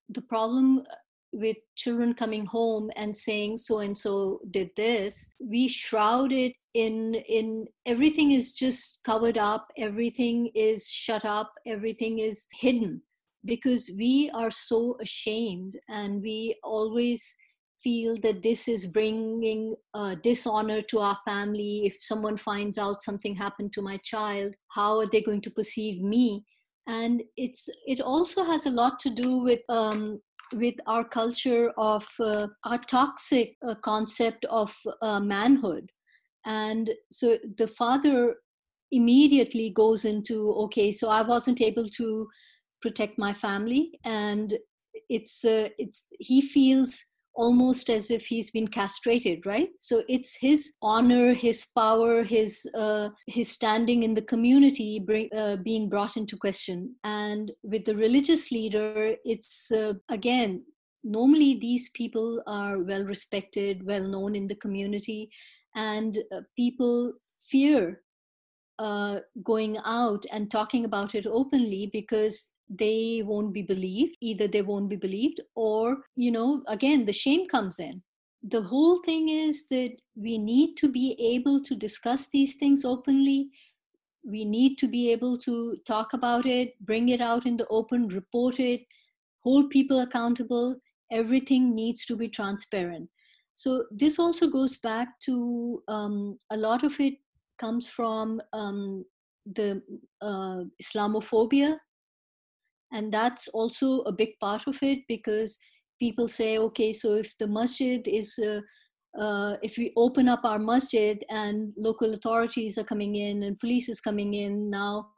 the 0.10 0.22
problem 0.22 0.84
with 1.31 1.58
children 1.75 2.13
coming 2.13 2.46
home 2.46 2.89
and 2.96 3.15
saying 3.15 3.58
so 3.58 3.79
and 3.79 3.96
so 3.96 4.39
did 4.50 4.69
this 4.75 5.29
we 5.39 5.67
shroud 5.67 6.31
it 6.31 6.53
in 6.74 7.13
in 7.29 7.67
everything 7.86 8.31
is 8.31 8.55
just 8.55 9.00
covered 9.03 9.38
up 9.38 9.67
everything 9.77 10.50
is 10.55 10.89
shut 10.89 11.24
up 11.25 11.53
everything 11.67 12.17
is 12.17 12.48
hidden 12.51 13.00
because 13.46 13.91
we 13.96 14.31
are 14.34 14.51
so 14.51 14.98
ashamed 15.01 15.75
and 15.88 16.22
we 16.22 16.55
always 16.63 17.38
feel 17.83 18.17
that 18.17 18.43
this 18.43 18.67
is 18.67 18.86
bringing 18.86 19.75
uh, 19.93 20.15
dishonor 20.15 20.81
to 20.83 21.00
our 21.00 21.17
family. 21.25 21.83
If 21.86 21.98
someone 22.01 22.38
finds 22.38 22.77
out 22.77 23.01
something 23.01 23.36
happened 23.36 23.74
to 23.74 23.81
my 23.81 23.98
child 23.98 24.53
how 24.69 25.00
are 25.00 25.07
they 25.07 25.21
going 25.21 25.41
to 25.41 25.51
perceive 25.51 26.01
me? 26.01 26.45
And 26.88 27.24
it's 27.38 27.69
it 27.86 28.01
also 28.01 28.43
has 28.43 28.65
a 28.65 28.71
lot 28.71 29.00
to 29.00 29.09
do 29.09 29.38
with 29.38 29.62
um, 29.69 30.21
with 30.53 30.75
our 30.88 31.03
culture 31.03 31.71
of 31.77 32.07
uh, 32.19 32.48
our 32.63 32.79
toxic 32.79 33.55
uh, 33.65 33.75
concept 33.75 34.45
of 34.45 34.75
uh, 35.01 35.19
manhood. 35.19 35.91
And 36.45 36.91
so 37.12 37.38
the 37.57 37.67
father 37.67 38.36
immediately 38.91 39.69
goes 39.69 40.03
into 40.03 40.51
okay 40.51 40.91
so 40.91 41.09
i 41.09 41.21
wasn't 41.21 41.62
able 41.62 41.88
to 41.88 42.27
protect 42.81 43.17
my 43.17 43.33
family. 43.33 44.00
And 44.03 44.57
it's 45.09 45.45
uh, 45.45 45.69
it's 45.77 46.07
he 46.19 46.41
feels 46.41 47.05
almost 47.43 47.89
as 47.89 48.12
if 48.12 48.25
he's 48.27 48.51
been 48.51 48.67
castrated 48.67 49.46
right? 49.46 49.69
So 49.79 50.03
it's 50.08 50.36
his 50.36 50.74
honor 50.81 51.34
his 51.34 51.65
power 51.77 52.24
his 52.24 52.51
uh, 52.75 53.10
his 53.27 53.50
standing 53.51 54.03
in 54.03 54.13
the 54.13 54.27
community 54.34 55.00
bring, 55.00 55.29
uh, 55.36 55.58
being 55.69 55.89
brought 55.89 56.17
into 56.17 56.38
question. 56.38 56.96
And 57.03 57.51
with 57.63 57.86
the 57.86 57.96
religious 57.96 58.51
leader 58.51 59.15
it's 59.24 59.72
uh, 59.72 59.93
again 60.10 60.63
normally 61.03 61.55
these 61.55 61.89
people 61.91 62.41
are 62.46 62.79
well 62.79 63.05
respected 63.05 63.86
well 63.86 64.05
known 64.13 64.36
in 64.36 64.48
the 64.48 64.62
community 64.65 65.29
and 65.75 66.17
uh, 66.36 66.41
people 66.58 67.13
fear 67.41 68.01
uh, 68.79 69.19
going 69.43 69.77
out 69.86 70.25
and 70.31 70.50
talking 70.50 70.86
about 70.86 71.13
it 71.15 71.25
openly 71.27 71.89
because 71.91 72.51
they 72.69 73.23
won't 73.25 73.53
be 73.53 73.61
believed 73.61 74.15
either 74.21 74.47
they 74.47 74.61
won't 74.61 74.89
be 74.89 74.95
believed 74.95 75.41
or 75.55 76.03
you 76.15 76.31
know 76.31 76.63
again 76.67 77.05
the 77.05 77.13
shame 77.13 77.47
comes 77.47 77.79
in. 77.79 78.01
The 78.41 78.61
whole 78.61 78.99
thing 78.99 79.27
is 79.27 79.67
that 79.67 79.97
we 80.15 80.38
need 80.38 80.75
to 80.77 80.89
be 80.89 81.15
able 81.19 81.61
to 81.61 81.75
discuss 81.75 82.29
these 82.29 82.55
things 82.55 82.85
openly. 82.85 83.49
We 84.23 84.45
need 84.45 84.77
to 84.77 84.88
be 84.88 85.11
able 85.11 85.38
to 85.39 85.77
talk 85.85 86.13
about 86.13 86.45
it 86.45 86.73
bring 86.79 87.09
it 87.09 87.21
out 87.21 87.45
in 87.45 87.57
the 87.57 87.67
open 87.67 88.07
report 88.07 88.59
it 88.59 88.81
hold 89.41 89.69
people 89.69 90.01
accountable. 90.01 90.75
Everything 91.11 91.73
needs 91.73 92.05
to 92.05 92.15
be 92.15 92.27
transparent. 92.27 93.09
So 93.53 93.85
this 93.91 94.19
also 94.19 94.47
goes 94.47 94.77
back 94.77 95.19
to 95.21 95.83
um, 95.88 96.38
a 96.49 96.57
lot 96.57 96.83
of 96.83 96.99
it 96.99 97.15
comes 97.57 97.88
from 97.88 98.41
um, 98.53 99.05
the 99.45 99.81
uh, 100.21 100.63
islamophobia 100.81 101.77
and 102.91 103.12
that's 103.12 103.48
also 103.50 104.01
a 104.01 104.12
big 104.12 104.29
part 104.39 104.67
of 104.67 104.77
it 104.81 105.00
because 105.08 105.58
people 106.00 106.27
say 106.27 106.58
okay 106.58 106.91
so 106.93 107.15
if 107.15 107.38
the 107.38 107.48
masjid 107.48 108.08
is 108.08 108.38
uh, 108.39 108.62
uh, 109.19 109.55
if 109.63 109.77
we 109.77 109.91
open 109.98 110.29
up 110.29 110.41
our 110.43 110.60
masjid 110.60 111.24
and 111.29 111.74
local 111.77 112.13
authorities 112.13 112.77
are 112.77 112.84
coming 112.84 113.15
in 113.15 113.43
and 113.43 113.60
police 113.60 113.89
is 113.89 114.00
coming 114.00 114.34
in 114.34 114.69
now 114.69 115.10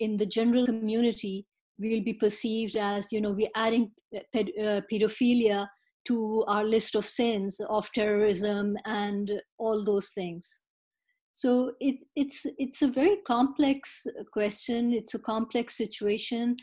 in 0.00 0.16
the 0.16 0.26
general 0.26 0.66
community 0.66 1.46
we'll 1.78 2.02
be 2.02 2.14
perceived 2.14 2.76
as 2.76 3.12
you 3.12 3.20
know 3.20 3.32
we're 3.32 3.48
adding 3.54 3.90
ped- 4.34 4.58
uh, 4.58 4.80
pedophilia 4.90 5.66
to 6.08 6.42
our 6.48 6.64
list 6.64 6.94
of 6.94 7.04
sins 7.04 7.60
of 7.68 7.92
terrorism 7.92 8.76
and 8.86 9.42
all 9.58 9.84
those 9.84 10.08
things. 10.10 10.62
So 11.34 11.72
it, 11.80 11.96
it's 12.16 12.46
it's 12.56 12.82
a 12.82 12.88
very 12.88 13.18
complex 13.26 14.06
question. 14.32 14.92
It's 14.92 15.14
a 15.14 15.18
complex 15.18 15.76
situation 15.76 16.56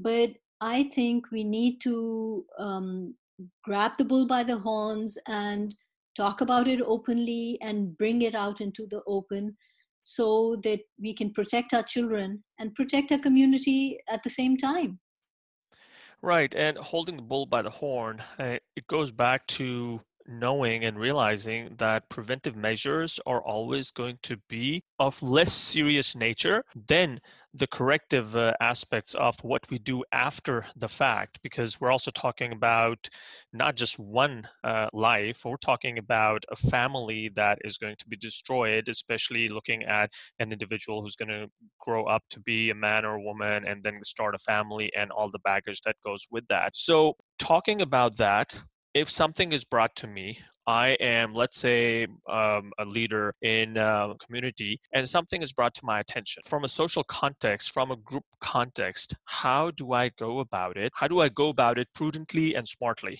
but 0.00 0.30
I 0.60 0.84
think 0.84 1.30
we 1.30 1.44
need 1.44 1.80
to 1.82 2.44
um, 2.58 3.14
grab 3.62 3.92
the 3.98 4.04
bull 4.04 4.26
by 4.26 4.42
the 4.42 4.58
horns 4.58 5.18
and 5.26 5.74
talk 6.16 6.40
about 6.40 6.66
it 6.66 6.80
openly 6.84 7.58
and 7.62 7.96
bring 7.96 8.22
it 8.22 8.34
out 8.34 8.60
into 8.60 8.86
the 8.86 9.02
open 9.06 9.56
so 10.02 10.56
that 10.64 10.80
we 11.00 11.14
can 11.14 11.32
protect 11.32 11.74
our 11.74 11.82
children 11.82 12.42
and 12.58 12.74
protect 12.74 13.12
our 13.12 13.18
community 13.18 13.98
at 14.08 14.22
the 14.22 14.30
same 14.30 14.56
time. 14.56 14.98
Right. 16.22 16.52
And 16.54 16.76
holding 16.78 17.16
the 17.16 17.22
bull 17.22 17.46
by 17.46 17.62
the 17.62 17.70
horn, 17.70 18.22
uh, 18.38 18.58
it 18.74 18.86
goes 18.88 19.12
back 19.12 19.46
to 19.58 20.00
knowing 20.28 20.84
and 20.84 20.98
realizing 20.98 21.74
that 21.78 22.08
preventive 22.10 22.54
measures 22.54 23.18
are 23.26 23.42
always 23.42 23.90
going 23.90 24.18
to 24.22 24.36
be 24.48 24.82
of 24.98 25.22
less 25.22 25.52
serious 25.52 26.14
nature 26.14 26.64
than 26.88 27.18
the 27.58 27.66
corrective 27.66 28.36
uh, 28.36 28.52
aspects 28.60 29.14
of 29.14 29.38
what 29.42 29.68
we 29.70 29.78
do 29.78 30.04
after 30.12 30.66
the 30.76 30.88
fact 30.88 31.38
because 31.42 31.80
we're 31.80 31.90
also 31.90 32.10
talking 32.10 32.52
about 32.52 33.08
not 33.52 33.76
just 33.76 33.98
one 33.98 34.46
uh, 34.64 34.88
life 34.92 35.42
we're 35.44 35.56
talking 35.56 35.98
about 35.98 36.44
a 36.50 36.56
family 36.56 37.30
that 37.34 37.58
is 37.64 37.78
going 37.78 37.96
to 37.96 38.08
be 38.08 38.16
destroyed 38.16 38.88
especially 38.88 39.48
looking 39.48 39.82
at 39.84 40.10
an 40.38 40.52
individual 40.52 41.02
who's 41.02 41.16
going 41.16 41.28
to 41.28 41.48
grow 41.80 42.04
up 42.04 42.22
to 42.30 42.40
be 42.40 42.70
a 42.70 42.74
man 42.74 43.04
or 43.04 43.14
a 43.14 43.22
woman 43.22 43.64
and 43.66 43.82
then 43.82 43.98
start 44.04 44.34
a 44.34 44.38
family 44.38 44.90
and 44.96 45.10
all 45.10 45.30
the 45.30 45.38
baggage 45.40 45.80
that 45.82 45.96
goes 46.04 46.26
with 46.30 46.46
that. 46.48 46.76
So 46.76 47.16
talking 47.38 47.82
about 47.82 48.16
that 48.18 48.58
if 48.98 49.08
something 49.08 49.52
is 49.52 49.64
brought 49.64 49.94
to 49.96 50.06
me 50.06 50.38
I 50.68 50.88
am, 51.00 51.32
let's 51.32 51.58
say, 51.58 52.06
um, 52.28 52.72
a 52.78 52.84
leader 52.84 53.34
in 53.40 53.78
a 53.78 54.14
community, 54.22 54.78
and 54.92 55.08
something 55.08 55.40
is 55.40 55.50
brought 55.50 55.72
to 55.76 55.86
my 55.86 56.00
attention 56.00 56.42
from 56.46 56.64
a 56.64 56.68
social 56.68 57.02
context, 57.04 57.72
from 57.72 57.90
a 57.90 57.96
group 57.96 58.24
context. 58.42 59.14
How 59.24 59.70
do 59.70 59.94
I 59.94 60.10
go 60.18 60.40
about 60.40 60.76
it? 60.76 60.92
How 60.94 61.08
do 61.08 61.20
I 61.20 61.30
go 61.30 61.48
about 61.48 61.78
it 61.78 61.88
prudently 61.94 62.54
and 62.54 62.68
smartly? 62.68 63.18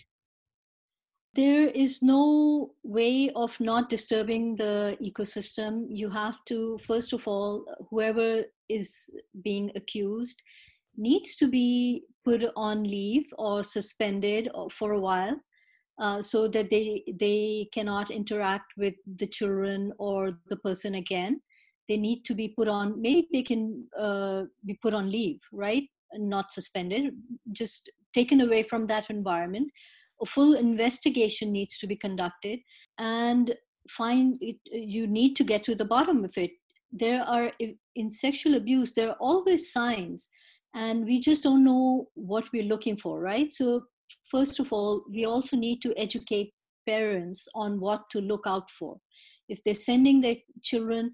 There 1.35 1.69
is 1.69 2.03
no 2.03 2.73
way 2.83 3.31
of 3.35 3.59
not 3.61 3.89
disturbing 3.89 4.57
the 4.57 4.99
ecosystem. 5.01 5.87
You 5.89 6.11
have 6.11 6.45
to, 6.51 6.77
first 6.87 7.15
of 7.15 7.27
all, 7.27 7.65
whoever 7.89 8.43
is 8.69 9.09
being 9.43 9.73
accused 9.75 10.43
needs 10.99 11.35
to 11.37 11.49
be 11.49 12.03
put 12.27 12.45
on 12.57 12.83
leave 12.83 13.27
or 13.39 13.63
suspended 13.63 14.51
for 14.71 14.93
a 14.93 15.01
while 15.01 15.41
uh, 15.99 16.23
so 16.23 16.47
that 16.49 16.71
they 16.71 17.02
they 17.19 17.69
cannot 17.73 18.11
interact 18.11 18.73
with 18.76 18.95
the 19.17 19.26
children 19.26 19.93
or 19.99 20.38
the 20.49 20.57
person 20.57 20.95
again. 20.95 21.40
They 21.88 21.97
need 21.97 22.25
to 22.26 22.35
be 22.35 22.49
put 22.49 22.69
on 22.69 23.00
maybe 23.00 23.28
they 23.33 23.43
can 23.43 23.87
uh, 23.99 24.45
be 24.64 24.75
put 24.81 24.95
on 24.95 25.11
leave 25.11 25.40
right? 25.52 25.85
Not 26.14 26.52
suspended 26.52 27.14
just 27.52 27.90
taken 28.14 28.40
away 28.40 28.62
from 28.62 28.87
that 28.87 29.11
environment. 29.11 29.71
A 30.23 30.26
full 30.26 30.55
investigation 30.55 31.52
needs 31.52 31.78
to 31.78 31.87
be 31.87 31.97
conducted 31.97 32.61
and 32.99 33.55
find 33.88 34.37
it 34.40 34.57
you 34.71 35.07
need 35.07 35.35
to 35.37 35.45
get 35.45 35.64
to 35.64 35.75
the 35.75 35.85
bottom 35.85 36.25
of 36.25 36.37
it. 36.37 36.52
There 36.93 37.23
are 37.23 37.52
in 37.95 38.11
sexual 38.11 38.55
abuse 38.55 38.93
there 38.93 39.11
are 39.11 39.17
always 39.21 39.73
signs 39.73 40.31
and 40.75 41.05
we 41.07 41.21
just 41.21 41.43
don't 41.43 41.64
know 41.64 42.09
what 42.14 42.52
we're 42.52 42.62
looking 42.73 42.97
for 42.97 43.21
right? 43.21 43.52
So 43.52 43.83
first 44.31 44.61
of 44.61 44.73
all 44.73 45.05
we 45.11 45.25
also 45.25 45.57
need 45.57 45.81
to 45.83 45.95
educate 45.97 46.53
parents 46.87 47.49
on 47.55 47.81
what 47.81 48.09
to 48.11 48.21
look 48.21 48.45
out 48.47 48.71
for. 48.71 48.99
If 49.49 49.62
they're 49.62 49.75
sending 49.75 50.21
their 50.21 50.37
children 50.62 51.12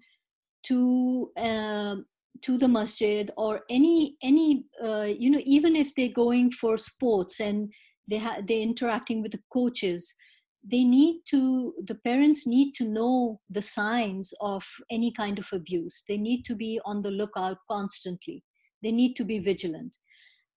to 0.65 1.31
uh, 1.37 1.97
to 2.43 2.59
the 2.59 2.69
masjid 2.69 3.31
or 3.37 3.63
any 3.71 4.17
any 4.23 4.65
uh, 4.83 5.09
you 5.23 5.31
know 5.31 5.43
even 5.45 5.77
if 5.77 5.95
they're 5.95 6.21
going 6.25 6.51
for 6.51 6.77
sports 6.79 7.41
and 7.41 7.73
they 8.09 8.19
ha- 8.19 8.43
they're 8.47 8.69
interacting 8.71 9.23
with 9.23 9.33
the 9.33 9.43
coaches 9.53 10.15
they 10.73 10.83
need 10.83 11.21
to 11.27 11.75
the 11.87 11.95
parents 11.95 12.47
need 12.47 12.73
to 12.75 12.85
know 12.89 13.41
the 13.51 13.63
signs 13.63 14.33
of 14.41 14.65
any 14.91 15.13
kind 15.13 15.39
of 15.39 15.49
abuse. 15.53 16.05
They 16.09 16.17
need 16.17 16.45
to 16.47 16.55
be 16.55 16.81
on 16.85 17.01
the 17.01 17.11
lookout 17.11 17.59
constantly. 17.71 18.43
They 18.83 18.93
need 18.93 19.15
to 19.17 19.25
be 19.25 19.39
vigilant 19.39 19.95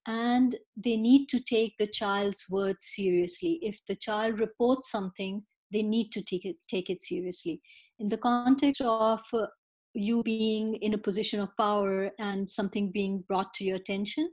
and 0.07 0.55
they 0.75 0.97
need 0.97 1.27
to 1.27 1.39
take 1.39 1.77
the 1.77 1.87
child's 1.87 2.45
words 2.49 2.85
seriously 2.95 3.59
if 3.61 3.79
the 3.87 3.95
child 3.95 4.39
reports 4.39 4.89
something 4.89 5.43
they 5.71 5.83
need 5.83 6.11
to 6.11 6.21
take 6.21 6.45
it 6.45 6.55
take 6.69 6.89
it 6.89 7.01
seriously 7.01 7.61
in 7.99 8.09
the 8.09 8.17
context 8.17 8.81
of 8.81 9.21
uh, 9.33 9.45
you 9.93 10.23
being 10.23 10.75
in 10.75 10.93
a 10.93 10.97
position 10.97 11.39
of 11.39 11.55
power 11.57 12.11
and 12.19 12.49
something 12.49 12.91
being 12.91 13.23
brought 13.27 13.53
to 13.53 13.63
your 13.65 13.75
attention 13.75 14.29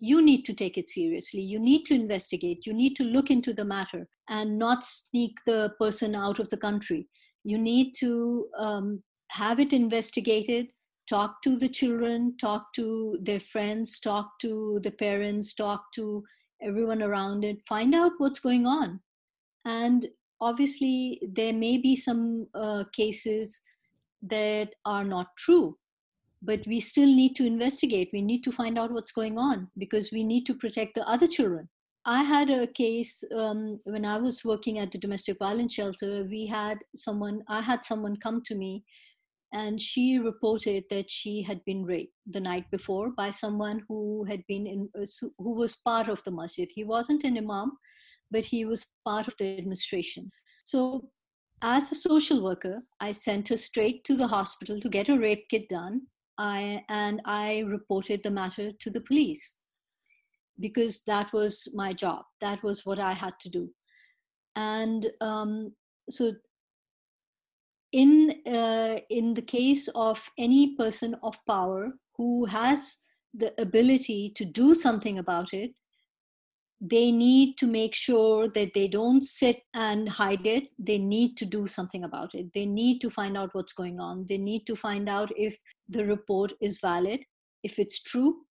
you 0.00 0.24
need 0.24 0.44
to 0.44 0.54
take 0.54 0.78
it 0.78 0.88
seriously. 0.88 1.40
You 1.40 1.58
need 1.58 1.84
to 1.86 1.94
investigate. 1.94 2.66
You 2.66 2.72
need 2.72 2.94
to 2.96 3.04
look 3.04 3.30
into 3.30 3.52
the 3.52 3.64
matter 3.64 4.08
and 4.28 4.58
not 4.58 4.84
sneak 4.84 5.38
the 5.44 5.72
person 5.78 6.14
out 6.14 6.38
of 6.38 6.48
the 6.50 6.56
country. 6.56 7.08
You 7.44 7.58
need 7.58 7.94
to 7.98 8.46
um, 8.56 9.02
have 9.30 9.58
it 9.58 9.72
investigated, 9.72 10.68
talk 11.08 11.42
to 11.42 11.56
the 11.56 11.68
children, 11.68 12.36
talk 12.38 12.72
to 12.74 13.18
their 13.22 13.40
friends, 13.40 13.98
talk 14.00 14.38
to 14.40 14.80
the 14.82 14.90
parents, 14.90 15.54
talk 15.54 15.92
to 15.94 16.24
everyone 16.62 17.02
around 17.02 17.44
it, 17.44 17.58
find 17.66 17.94
out 17.94 18.12
what's 18.18 18.40
going 18.40 18.66
on. 18.66 19.00
And 19.64 20.06
obviously, 20.40 21.20
there 21.32 21.52
may 21.52 21.78
be 21.78 21.96
some 21.96 22.46
uh, 22.54 22.84
cases 22.92 23.62
that 24.22 24.74
are 24.84 25.04
not 25.04 25.28
true 25.36 25.76
but 26.42 26.60
we 26.66 26.78
still 26.80 27.06
need 27.06 27.34
to 27.34 27.46
investigate 27.46 28.10
we 28.12 28.22
need 28.22 28.42
to 28.44 28.52
find 28.52 28.78
out 28.78 28.92
what's 28.92 29.12
going 29.12 29.38
on 29.38 29.68
because 29.76 30.12
we 30.12 30.22
need 30.22 30.44
to 30.46 30.54
protect 30.54 30.94
the 30.94 31.08
other 31.08 31.26
children 31.26 31.68
i 32.04 32.22
had 32.22 32.50
a 32.50 32.66
case 32.66 33.24
um, 33.36 33.78
when 33.84 34.04
i 34.04 34.16
was 34.16 34.44
working 34.44 34.78
at 34.78 34.92
the 34.92 34.98
domestic 34.98 35.38
violence 35.38 35.74
shelter 35.74 36.24
we 36.30 36.46
had 36.46 36.78
someone 36.94 37.42
i 37.48 37.60
had 37.60 37.84
someone 37.84 38.16
come 38.16 38.42
to 38.42 38.54
me 38.54 38.84
and 39.52 39.80
she 39.80 40.18
reported 40.18 40.84
that 40.90 41.10
she 41.10 41.42
had 41.42 41.64
been 41.64 41.84
raped 41.84 42.14
the 42.26 42.40
night 42.40 42.70
before 42.70 43.10
by 43.16 43.30
someone 43.30 43.82
who 43.88 44.24
had 44.24 44.42
been 44.46 44.66
in 44.66 44.88
uh, 45.00 45.06
who 45.38 45.54
was 45.54 45.76
part 45.76 46.08
of 46.08 46.22
the 46.24 46.30
masjid 46.30 46.68
he 46.74 46.84
wasn't 46.84 47.24
an 47.24 47.38
imam 47.38 47.72
but 48.30 48.44
he 48.44 48.64
was 48.64 48.90
part 49.04 49.26
of 49.26 49.34
the 49.38 49.58
administration 49.58 50.30
so 50.64 51.08
as 51.60 51.90
a 51.90 51.96
social 51.96 52.40
worker, 52.40 52.82
I 53.00 53.10
sent 53.10 53.48
her 53.48 53.56
straight 53.56 54.04
to 54.04 54.16
the 54.16 54.28
hospital 54.28 54.80
to 54.80 54.88
get 54.88 55.08
a 55.08 55.18
rape 55.18 55.48
kit 55.50 55.68
done 55.68 56.02
I, 56.38 56.84
and 56.88 57.20
I 57.24 57.64
reported 57.66 58.22
the 58.22 58.30
matter 58.30 58.70
to 58.70 58.90
the 58.90 59.00
police 59.00 59.58
because 60.60 61.02
that 61.06 61.32
was 61.32 61.68
my 61.74 61.92
job. 61.92 62.24
That 62.40 62.62
was 62.62 62.86
what 62.86 63.00
I 63.00 63.12
had 63.12 63.34
to 63.40 63.48
do. 63.48 63.70
And 64.54 65.06
um, 65.20 65.72
so, 66.08 66.32
in 67.92 68.34
uh, 68.46 68.98
in 69.08 69.34
the 69.34 69.42
case 69.42 69.88
of 69.94 70.30
any 70.38 70.76
person 70.76 71.16
of 71.22 71.38
power 71.46 71.92
who 72.16 72.46
has 72.46 72.98
the 73.34 73.52
ability 73.60 74.32
to 74.34 74.44
do 74.44 74.74
something 74.74 75.18
about 75.18 75.52
it, 75.52 75.72
they 76.80 77.10
need 77.10 77.56
to 77.58 77.66
make 77.66 77.94
sure 77.94 78.48
that 78.48 78.72
they 78.74 78.88
don't 78.88 79.22
sit 79.22 79.62
and 79.74 80.08
hide 80.08 80.46
it. 80.46 80.70
They 80.78 80.98
need 80.98 81.36
to 81.38 81.44
do 81.44 81.66
something 81.66 82.04
about 82.04 82.34
it. 82.34 82.52
They 82.54 82.66
need 82.66 83.00
to 83.00 83.10
find 83.10 83.36
out 83.36 83.50
what's 83.52 83.72
going 83.72 83.98
on. 84.00 84.26
They 84.28 84.38
need 84.38 84.66
to 84.66 84.76
find 84.76 85.08
out 85.08 85.32
if 85.36 85.58
the 85.88 86.06
report 86.06 86.52
is 86.60 86.80
valid, 86.80 87.20
if 87.62 87.78
it's 87.78 88.00
true, 88.02 88.42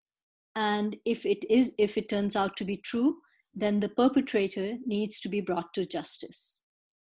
and 0.55 0.97
if 1.05 1.25
it 1.25 1.45
is, 1.49 1.73
if 1.77 1.97
it 1.97 2.09
turns 2.09 2.35
out 2.35 2.57
to 2.57 2.65
be 2.65 2.77
true, 2.77 3.17
then 3.53 3.79
the 3.79 3.89
perpetrator 3.89 4.77
needs 4.85 5.19
to 5.21 5.29
be 5.29 5.41
brought 5.41 5.73
to 5.75 5.85
justice. 5.85 6.61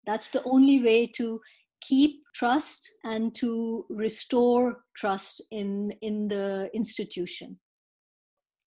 That's 0.05 0.29
the 0.29 0.43
only 0.43 0.81
way 0.81 1.05
to 1.17 1.41
keep 1.81 2.23
trust 2.33 2.89
and 3.03 3.33
to 3.35 3.85
restore 3.89 4.83
trust 4.95 5.41
in 5.51 5.91
in 6.01 6.27
the 6.27 6.69
institution 6.73 7.59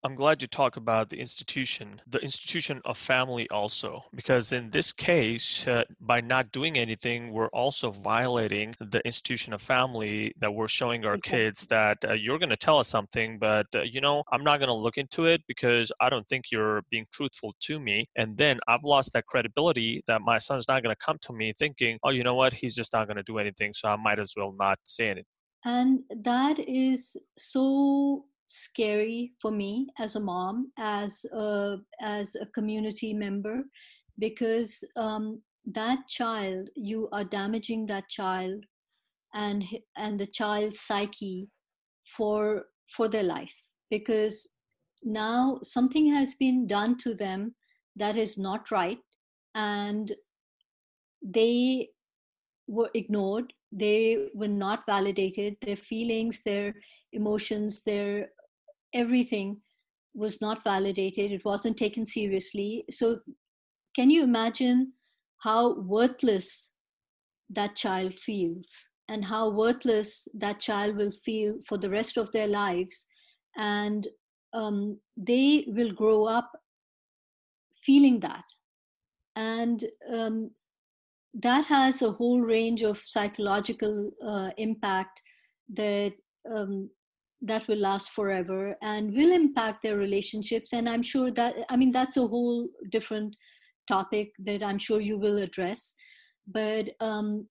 I'm 0.03 0.15
glad 0.15 0.41
you 0.41 0.49
talk 0.49 0.77
about 0.77 1.11
the 1.11 1.21
institution, 1.21 2.01
the 2.07 2.21
institution 2.21 2.81
of 2.87 2.97
family 2.97 3.49
also, 3.51 4.03
because 4.15 4.53
in 4.53 4.71
this 4.71 4.93
case, 4.93 5.69
uh, 5.69 5.85
by 6.01 6.23
not 6.23 6.53
doing 6.53 6.79
anything, 6.79 7.33
we're 7.33 7.49
also 7.49 7.91
violating 7.91 8.75
the 8.81 9.01
institution 9.05 9.53
of 9.53 9.61
family 9.61 10.33
that 10.39 10.55
we're 10.55 10.69
showing 10.69 11.05
our 11.05 11.19
kids 11.19 11.67
that 11.67 11.99
uh, 12.09 12.15
you're 12.15 12.39
going 12.39 12.49
to 12.49 12.57
tell 12.57 12.79
us 12.79 12.89
something, 12.89 13.39
but 13.39 13.67
uh, 13.75 13.83
you 13.83 14.01
know, 14.01 14.25
I'm 14.33 14.43
not 14.43 14.59
going 14.59 14.69
to 14.69 14.75
look 14.75 14.97
into 14.97 15.27
it 15.27 15.43
because 15.47 15.93
I 16.01 16.09
don't 16.09 16.27
think 16.27 16.47
you're 16.51 16.83
being 16.91 17.07
truthful 17.13 17.55
to 17.61 17.79
me. 17.79 18.07
And 18.17 18.39
then 18.39 18.59
I've 18.69 18.85
lost 18.85 19.13
that 19.13 19.27
credibility 19.27 20.03
that 20.07 20.23
my 20.23 20.39
son's 20.39 20.67
not 20.67 20.83
going 20.83 20.95
to 20.95 21.05
come 21.05 21.19
to 21.23 21.35
me 21.35 21.53
thinking, 21.59 21.99
oh, 22.05 22.11
you 22.11 22.25
know 22.25 22.35
what, 22.35 22.55
he's 22.55 22.75
just 22.75 22.95
not 22.95 23.07
going 23.07 23.19
to 23.19 23.23
do 23.23 23.39
anything, 23.39 23.75
so 23.75 23.89
I 23.89 23.97
might 23.97 24.19
as 24.19 24.33
well 24.35 24.55
not 24.59 24.79
say 24.85 25.11
anything. 25.11 25.25
And 25.65 26.01
that 26.23 26.59
is 26.59 27.19
so 27.37 28.25
scary 28.51 29.33
for 29.41 29.51
me 29.51 29.87
as 29.99 30.17
a 30.17 30.21
mom, 30.21 30.73
as 30.79 31.25
a, 31.33 31.77
as 32.01 32.37
a 32.37 32.47
community 32.47 33.15
member, 33.15 33.63
because 34.19 34.85
um, 34.97 35.41
that 35.65 36.07
child, 36.09 36.69
you 36.75 37.09
are 37.13 37.25
damaging 37.25 37.87
that 37.87 38.09
child 38.09 38.65
and 39.35 39.65
and 39.97 40.19
the 40.19 40.27
child's 40.27 40.81
psyche 40.81 41.49
for 42.05 42.65
for 42.89 43.09
their 43.09 43.23
life 43.23 43.55
because 43.91 44.51
now 45.03 45.59
something 45.63 46.13
has 46.13 46.35
been 46.35 46.67
done 46.67 46.97
to 46.99 47.15
them 47.15 47.55
that 47.97 48.17
is 48.17 48.37
not 48.37 48.71
right 48.71 48.99
and 49.55 50.13
they 51.23 51.89
were 52.67 52.91
ignored 52.95 53.53
they 53.73 54.29
were 54.35 54.49
not 54.49 54.83
validated 54.87 55.57
their 55.63 55.77
feelings 55.77 56.43
their 56.43 56.75
emotions 57.13 57.83
their 57.83 58.29
everything 58.95 59.59
was 60.15 60.41
not 60.41 60.65
validated, 60.65 61.33
it 61.33 61.45
wasn't 61.45 61.77
taken 61.77 62.05
seriously. 62.07 62.85
So, 62.91 63.21
can 63.95 64.11
you 64.11 64.23
imagine 64.23 64.93
how 65.39 65.81
worthless 65.81 66.73
that 67.49 67.77
child 67.77 68.19
feels 68.19 68.89
and 69.09 69.25
how 69.25 69.51
worthless 69.51 70.29
that 70.35 70.61
child 70.61 70.97
will 70.97 71.11
feel 71.11 71.59
for 71.67 71.77
the 71.77 71.91
rest 71.91 72.17
of 72.17 72.31
their 72.33 72.47
lives? 72.47 73.07
And 73.57 74.07
um, 74.53 75.01
they 75.17 75.65
will 75.69 75.93
grow 75.93 76.25
up 76.27 76.53
feeling 77.83 78.21
that. 78.21 78.45
And 79.37 79.85
um, 80.13 80.51
that 81.35 81.67
has 81.67 82.03
a 82.03 82.13
whole 82.13 82.41
range 82.41 82.83
of 82.83 82.99
psychological 82.99 84.11
uh, 84.27 84.51
impact 84.57 85.23
that 85.75 86.15
um, 86.51 86.91
that 87.43 87.67
will 87.69 87.79
last 87.79 88.11
forever 88.11 88.77
and 88.83 89.15
will 89.15 89.33
impact 89.33 89.83
their 89.83 89.97
relationships. 89.97 90.73
And 90.73 90.89
i'm 90.89 91.03
sure 91.03 91.31
that 91.33 91.55
i 91.69 91.77
mean 91.77 91.93
that's 91.93 92.17
a 92.17 92.27
whole 92.27 92.69
different 92.91 93.37
topic 93.89 94.33
that 94.39 94.63
i'm 94.63 94.79
sure 94.79 95.01
you 95.01 95.19
will 95.19 95.39
address. 95.39 95.95
But 96.47 96.91
um, 97.01 97.49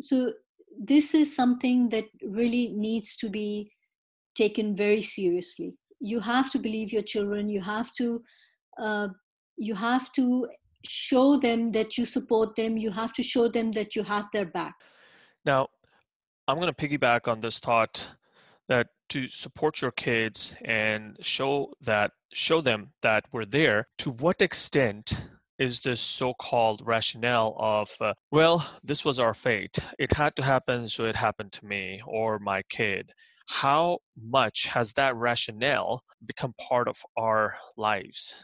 so 0.00 0.32
this 0.78 1.14
is 1.14 1.34
something 1.34 1.88
that 1.90 2.04
really 2.22 2.68
needs 2.68 3.16
to 3.16 3.28
be 3.28 3.72
taken 4.34 4.76
very 4.76 5.02
seriously. 5.02 5.74
You 6.00 6.20
have 6.20 6.50
to 6.52 6.58
believe 6.58 6.92
your 6.92 7.02
children. 7.02 7.48
You 7.48 7.62
have 7.62 7.92
to 7.94 8.22
uh, 8.78 9.08
you 9.56 9.74
have 9.74 10.12
to 10.12 10.46
show 10.86 11.36
them 11.36 11.70
that 11.70 11.98
you 11.98 12.04
support 12.04 12.54
them. 12.54 12.76
You 12.76 12.92
have 12.92 13.12
to 13.14 13.22
show 13.22 13.48
them 13.48 13.72
that 13.72 13.96
you 13.96 14.04
have 14.04 14.26
their 14.32 14.46
back. 14.46 14.74
Now 15.44 15.68
i'm 16.48 16.58
going 16.58 16.72
to 16.72 16.88
piggyback 16.88 17.28
on 17.28 17.40
this 17.40 17.58
thought 17.58 18.08
that 18.68 18.88
to 19.10 19.26
support 19.26 19.80
your 19.80 19.90
kids 19.92 20.54
and 20.64 21.16
show 21.20 21.72
that 21.80 22.12
show 22.32 22.60
them 22.60 22.90
that 23.02 23.24
we're 23.32 23.46
there 23.46 23.86
to 23.98 24.10
what 24.10 24.42
extent 24.42 25.22
is 25.58 25.80
this 25.80 26.00
so-called 26.00 26.82
rationale 26.84 27.56
of 27.58 27.90
uh, 28.00 28.12
well 28.30 28.64
this 28.84 29.04
was 29.04 29.18
our 29.18 29.34
fate. 29.34 29.78
It 29.98 30.12
had 30.12 30.36
to 30.36 30.44
happen 30.44 30.88
so 30.88 31.04
it 31.04 31.16
happened 31.16 31.52
to 31.52 31.66
me 31.66 32.00
or 32.06 32.38
my 32.38 32.62
kid. 32.68 33.10
How 33.48 33.98
much 34.20 34.66
has 34.66 34.92
that 34.92 35.16
rationale 35.16 36.02
become 36.24 36.54
part 36.68 36.86
of 36.86 36.98
our 37.16 37.56
lives? 37.76 38.34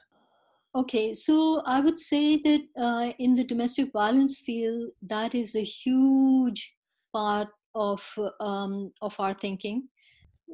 Okay 0.75 1.15
so 1.15 1.63
i 1.67 1.79
would 1.79 1.99
say 1.99 2.37
that 2.39 2.63
uh, 2.77 3.13
in 3.19 3.37
the 3.37 3.45
domestic 3.45 3.93
violence 3.93 4.41
field 4.41 4.91
that 5.03 5.35
is 5.35 5.55
a 5.55 5.63
huge 5.63 6.75
part 7.13 7.49
of 7.77 8.03
um, 8.41 8.93
of 9.01 9.15
our 9.21 9.35
thinking 9.35 9.89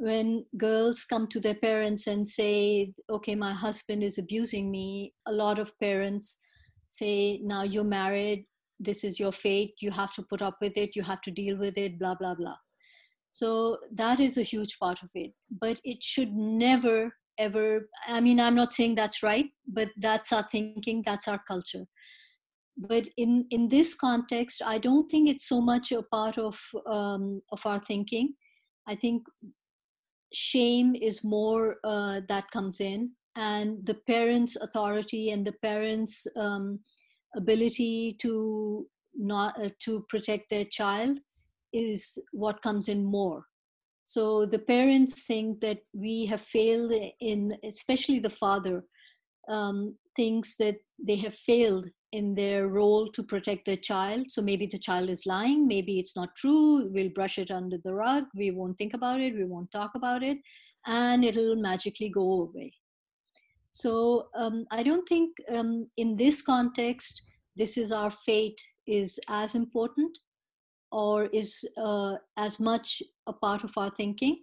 when 0.00 0.46
girls 0.56 1.04
come 1.04 1.26
to 1.26 1.40
their 1.40 1.54
parents 1.54 2.06
and 2.06 2.26
say 2.26 2.92
okay 3.10 3.34
my 3.34 3.52
husband 3.52 4.02
is 4.02 4.16
abusing 4.16 4.70
me 4.70 5.12
a 5.26 5.32
lot 5.32 5.58
of 5.58 5.78
parents 5.78 6.38
say 6.88 7.38
now 7.42 7.62
you're 7.62 7.84
married 7.84 8.46
this 8.78 9.04
is 9.04 9.20
your 9.20 9.30
fate 9.30 9.74
you 9.80 9.90
have 9.90 10.12
to 10.14 10.22
put 10.22 10.40
up 10.40 10.56
with 10.62 10.76
it 10.76 10.96
you 10.96 11.02
have 11.02 11.20
to 11.20 11.30
deal 11.30 11.56
with 11.56 11.76
it 11.76 11.98
blah 11.98 12.14
blah 12.14 12.34
blah. 12.34 12.56
So 13.32 13.78
that 13.92 14.18
is 14.18 14.36
a 14.38 14.42
huge 14.42 14.76
part 14.80 15.04
of 15.04 15.10
it. 15.14 15.32
But 15.60 15.80
it 15.84 16.02
should 16.02 16.32
never 16.32 17.14
ever 17.38 17.88
i 18.06 18.20
mean 18.20 18.38
i'm 18.38 18.54
not 18.54 18.70
saying 18.70 18.94
that's 18.94 19.22
right 19.22 19.46
but 19.66 19.88
that's 19.96 20.30
our 20.30 20.42
thinking 20.42 21.02
that's 21.06 21.28
our 21.28 21.40
culture. 21.46 21.84
But 22.76 23.08
in 23.18 23.46
in 23.50 23.68
this 23.68 23.94
context 23.94 24.62
i 24.64 24.78
don't 24.78 25.10
think 25.10 25.28
it's 25.28 25.46
so 25.46 25.60
much 25.60 25.92
a 25.92 26.02
part 26.02 26.38
of 26.38 26.58
um, 26.86 27.42
of 27.52 27.66
our 27.66 27.80
thinking. 27.80 28.34
I 28.88 28.94
think 28.94 29.22
shame 30.32 30.94
is 30.94 31.24
more 31.24 31.76
uh, 31.84 32.20
that 32.28 32.50
comes 32.50 32.80
in. 32.80 33.12
And 33.36 33.84
the 33.86 33.94
parents 33.94 34.56
authority 34.56 35.30
and 35.30 35.46
the 35.46 35.54
parents 35.62 36.26
um, 36.36 36.80
ability 37.36 38.16
to 38.20 38.86
not 39.14 39.60
uh, 39.62 39.70
to 39.80 40.04
protect 40.08 40.50
their 40.50 40.64
child 40.64 41.18
is 41.72 42.18
what 42.32 42.62
comes 42.62 42.88
in 42.88 43.04
more. 43.04 43.44
So 44.04 44.44
the 44.44 44.58
parents 44.58 45.24
think 45.24 45.60
that 45.60 45.78
we 45.92 46.26
have 46.26 46.40
failed 46.40 46.92
in 47.20 47.56
especially 47.62 48.18
the 48.18 48.30
father 48.30 48.84
um, 49.48 49.96
thinks 50.16 50.56
that 50.56 50.78
they 50.98 51.16
have 51.16 51.34
failed 51.34 51.86
in 52.12 52.34
their 52.34 52.68
role 52.68 53.08
to 53.08 53.22
protect 53.22 53.66
their 53.66 53.76
child. 53.76 54.30
So 54.30 54.42
maybe 54.42 54.66
the 54.66 54.78
child 54.78 55.10
is 55.10 55.26
lying 55.26 55.66
maybe 55.66 55.98
it's 55.98 56.16
not 56.16 56.34
true 56.36 56.88
we'll 56.90 57.10
brush 57.10 57.38
it 57.38 57.50
under 57.50 57.78
the 57.84 57.94
rug 57.94 58.24
we 58.34 58.50
won't 58.50 58.78
think 58.78 58.94
about 58.94 59.20
it 59.20 59.34
we 59.34 59.44
won't 59.44 59.70
talk 59.70 59.92
about 59.94 60.22
it 60.22 60.38
and 60.86 61.24
it'll 61.24 61.56
magically 61.56 62.08
go 62.08 62.42
away. 62.42 62.72
So 63.72 64.28
um, 64.34 64.66
I 64.70 64.82
don't 64.82 65.08
think 65.08 65.36
um, 65.48 65.88
in 65.96 66.16
this 66.16 66.42
context, 66.42 67.22
this 67.56 67.76
is 67.76 67.92
our 67.92 68.10
fate 68.10 68.60
is 68.86 69.20
as 69.28 69.54
important 69.54 70.18
or 70.90 71.26
is 71.26 71.64
uh, 71.76 72.16
as 72.36 72.58
much 72.58 73.02
a 73.26 73.32
part 73.32 73.62
of 73.62 73.72
our 73.76 73.90
thinking 73.90 74.40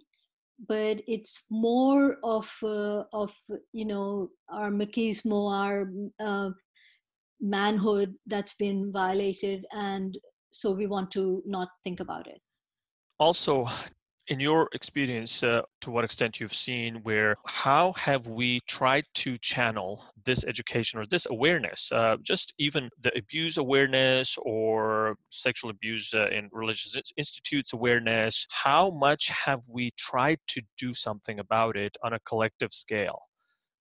but 0.66 1.00
it's 1.06 1.44
more 1.50 2.16
of 2.24 2.50
uh, 2.64 3.04
of 3.12 3.32
you 3.72 3.84
know 3.84 4.28
our 4.48 4.70
machismo 4.70 5.52
our 5.52 5.88
uh, 6.18 6.50
manhood 7.40 8.14
that's 8.26 8.54
been 8.54 8.92
violated 8.92 9.64
and 9.72 10.18
so 10.50 10.72
we 10.72 10.86
want 10.86 11.10
to 11.10 11.42
not 11.46 11.68
think 11.84 12.00
about 12.00 12.26
it 12.26 12.40
also 13.18 13.68
in 14.28 14.38
your 14.38 14.68
experience, 14.72 15.42
uh, 15.42 15.62
to 15.80 15.90
what 15.90 16.04
extent 16.04 16.38
you've 16.38 16.54
seen 16.54 16.96
where 17.02 17.36
how 17.46 17.92
have 17.94 18.26
we 18.26 18.60
tried 18.68 19.04
to 19.14 19.38
channel 19.38 20.04
this 20.24 20.44
education 20.44 21.00
or 21.00 21.06
this 21.06 21.26
awareness, 21.30 21.90
uh, 21.92 22.16
just 22.22 22.52
even 22.58 22.90
the 23.00 23.16
abuse 23.16 23.56
awareness 23.56 24.36
or 24.42 25.16
sexual 25.30 25.70
abuse 25.70 26.12
uh, 26.14 26.28
in 26.28 26.48
religious 26.52 26.94
institutes 27.16 27.72
awareness, 27.72 28.46
how 28.50 28.90
much 28.90 29.28
have 29.28 29.62
we 29.66 29.90
tried 29.96 30.38
to 30.46 30.62
do 30.76 30.92
something 30.92 31.38
about 31.38 31.76
it 31.76 31.96
on 32.04 32.12
a 32.12 32.20
collective 32.20 32.72
scale, 32.72 33.22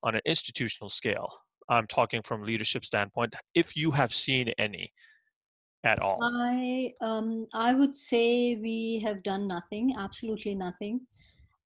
on 0.03 0.15
an 0.15 0.21
institutional 0.25 0.89
scale? 0.89 1.29
I'm 1.69 1.87
talking 1.87 2.21
from 2.21 2.43
leadership 2.43 2.85
standpoint. 2.85 3.35
If 3.53 3.75
you 3.75 3.91
have 3.91 4.13
seen 4.13 4.49
any, 4.57 4.91
at 5.83 6.03
all? 6.03 6.19
I 6.21 6.93
um, 7.01 7.47
I 7.53 7.73
would 7.73 7.95
say 7.95 8.55
we 8.55 8.99
have 9.03 9.23
done 9.23 9.47
nothing, 9.47 9.95
absolutely 9.97 10.55
nothing. 10.55 11.01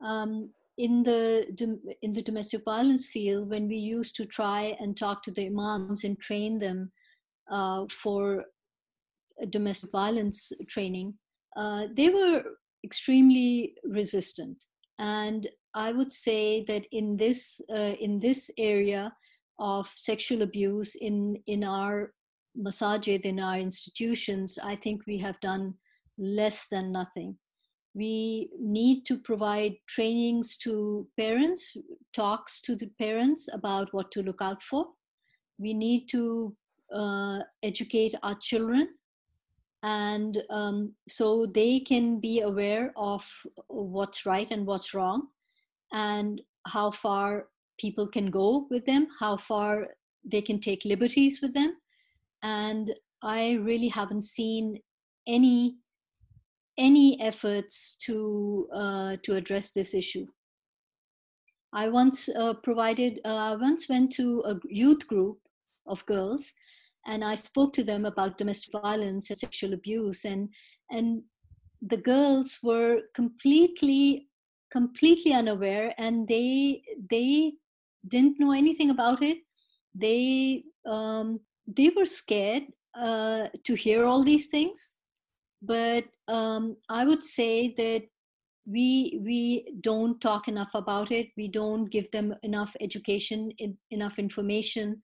Um, 0.02 0.52
in 0.78 1.04
the 1.04 1.46
in 2.02 2.14
the 2.14 2.22
domestic 2.22 2.64
violence 2.66 3.08
field, 3.08 3.50
when 3.50 3.68
we 3.68 3.78
used 3.78 4.16
to 4.18 4.26
try 4.26 4.78
and 4.80 4.98
talk 4.98 5.24
to 5.24 5.32
the 5.32 5.48
imams 5.48 6.04
and 6.04 6.20
train 6.20 6.60
them 6.60 6.92
uh, 7.50 7.86
for 7.90 8.46
domestic 9.50 9.92
violence 9.92 10.52
training, 10.68 11.14
uh, 11.56 11.88
they 11.94 12.10
were 12.10 12.44
extremely 12.84 13.74
resistant. 13.84 14.66
And 15.00 15.48
I 15.74 15.92
would 15.92 16.12
say 16.12 16.64
that 16.66 16.86
in 16.92 17.18
this 17.18 17.62
uh, 17.70 17.96
in 18.00 18.20
this 18.20 18.52
area 18.58 19.14
of 19.62 19.88
sexual 19.95 20.41
abuse 20.41 20.95
in 20.95 21.38
in 21.45 21.63
our 21.63 22.13
masajid 22.58 23.21
in 23.21 23.39
our 23.39 23.58
institutions, 23.58 24.60
I 24.62 24.76
think 24.76 25.04
we 25.08 25.19
have 25.19 25.39
done 25.39 25.76
less 26.17 26.67
than 26.67 26.91
nothing. 26.91 27.38
We 27.93 28.50
need 28.60 29.06
to 29.06 29.19
provide 29.19 29.76
trainings 29.88 30.58
to 30.58 31.08
parents, 31.17 31.76
talks 32.13 32.62
to 32.62 32.76
the 32.76 32.89
parents 33.00 33.50
about 33.54 33.93
what 33.93 34.12
to 34.12 34.24
look 34.24 34.41
out 34.41 34.63
for. 34.63 34.88
We 35.58 35.74
need 35.74 36.08
to 36.10 36.56
uh, 36.93 37.39
educate 37.63 38.15
our 38.24 38.36
children 38.36 38.89
and 39.84 40.43
um, 40.50 40.93
so 41.08 41.45
they 41.45 41.80
can 41.80 42.19
be 42.19 42.41
aware 42.41 42.93
of 42.95 43.28
what's 43.67 44.26
right 44.26 44.50
and 44.52 44.65
what's 44.65 44.93
wrong 44.93 45.28
and 45.91 46.41
how 46.67 46.91
far 46.91 47.47
people 47.82 48.08
can 48.08 48.30
go 48.30 48.67
with 48.70 48.86
them 48.86 49.08
how 49.20 49.36
far 49.38 49.88
they 50.24 50.41
can 50.41 50.60
take 50.60 50.86
liberties 50.86 51.39
with 51.41 51.54
them 51.54 51.76
and 52.44 52.91
I 53.22 53.54
really 53.62 53.89
haven't 53.89 54.24
seen 54.24 54.80
any 55.28 55.78
any 56.78 57.20
efforts 57.22 57.96
to 58.06 58.67
uh, 58.74 59.17
to 59.24 59.36
address 59.36 59.72
this 59.72 59.94
issue. 59.94 60.26
I 61.74 61.89
once 61.89 62.28
uh, 62.30 62.54
provided 62.56 63.20
uh, 63.26 63.36
I 63.36 63.56
once 63.56 63.88
went 63.88 64.12
to 64.13 64.44
a 64.46 64.56
youth 64.67 65.08
group 65.08 65.39
of 65.88 66.06
girls, 66.06 66.54
and 67.06 67.24
I 67.24 67.36
spoke 67.36 67.74
to 67.74 67.84
them 67.84 68.06
about 68.06 68.38
domestic 68.38 68.72
violence 68.82 69.30
and 69.30 69.38
sexual 69.38 69.74
abuse, 69.74 70.26
and 70.26 70.50
and 70.89 71.24
the 71.82 71.98
girls 71.98 72.60
were 72.63 73.02
completely 73.13 74.28
completely 74.72 75.34
unaware, 75.34 75.94
and 75.98 76.28
they 76.28 76.82
they 77.10 77.54
didn't 78.08 78.40
know 78.40 78.52
anything 78.52 78.90
about 78.90 79.22
it. 79.22 79.40
They 79.94 80.64
um, 80.86 81.40
they 81.68 81.90
were 81.96 82.06
scared 82.06 82.64
uh, 82.98 83.48
to 83.64 83.76
hear 83.76 84.06
all 84.06 84.24
these 84.24 84.48
things. 84.48 84.96
But 85.62 86.06
um, 86.28 86.78
i 86.90 87.06
would 87.06 87.22
say 87.22 87.74
that 87.76 88.04
we 88.66 89.20
we 89.24 89.74
don't 89.82 90.20
talk 90.22 90.48
enough 90.48 90.74
about 90.74 91.12
it. 91.12 91.30
We 91.38 91.48
don't 91.48 91.86
give 91.86 92.10
them 92.12 92.36
enough 92.44 92.76
education 92.80 93.52
in, 93.58 93.78
enough 93.90 94.20
information 94.20 95.02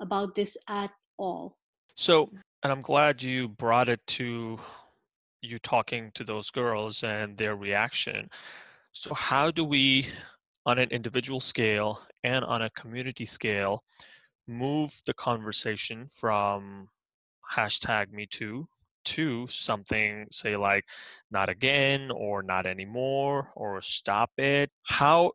about 0.00 0.34
this 0.34 0.56
at 0.68 0.90
all. 1.18 1.58
So 1.94 2.30
and 2.62 2.72
i'm 2.72 2.82
glad 2.82 3.22
you 3.22 3.48
brought 3.48 3.88
it 3.88 4.00
to 4.06 4.58
you 5.42 5.58
talking 5.58 6.10
to 6.14 6.24
those 6.24 6.50
girls 6.50 7.02
and 7.02 7.36
their 7.36 7.56
reaction. 7.56 8.30
So 8.92 9.14
how 9.14 9.50
do 9.50 9.64
we 9.64 10.06
on 10.64 10.78
an 10.78 10.88
individual 10.90 11.40
scale 11.40 12.00
and 12.24 12.44
on 12.44 12.62
a 12.62 12.70
community 12.70 13.24
scale 13.24 13.82
move 14.46 15.00
the 15.06 15.14
conversation 15.14 16.08
from 16.12 16.88
hashtag 17.54 18.10
me 18.12 18.26
too 18.26 18.66
to 19.04 19.46
something 19.48 20.26
say 20.30 20.56
like 20.56 20.84
not 21.30 21.48
again 21.48 22.10
or 22.10 22.42
not 22.42 22.66
anymore 22.66 23.50
or 23.56 23.80
stop 23.80 24.30
it. 24.38 24.70
How 24.84 25.32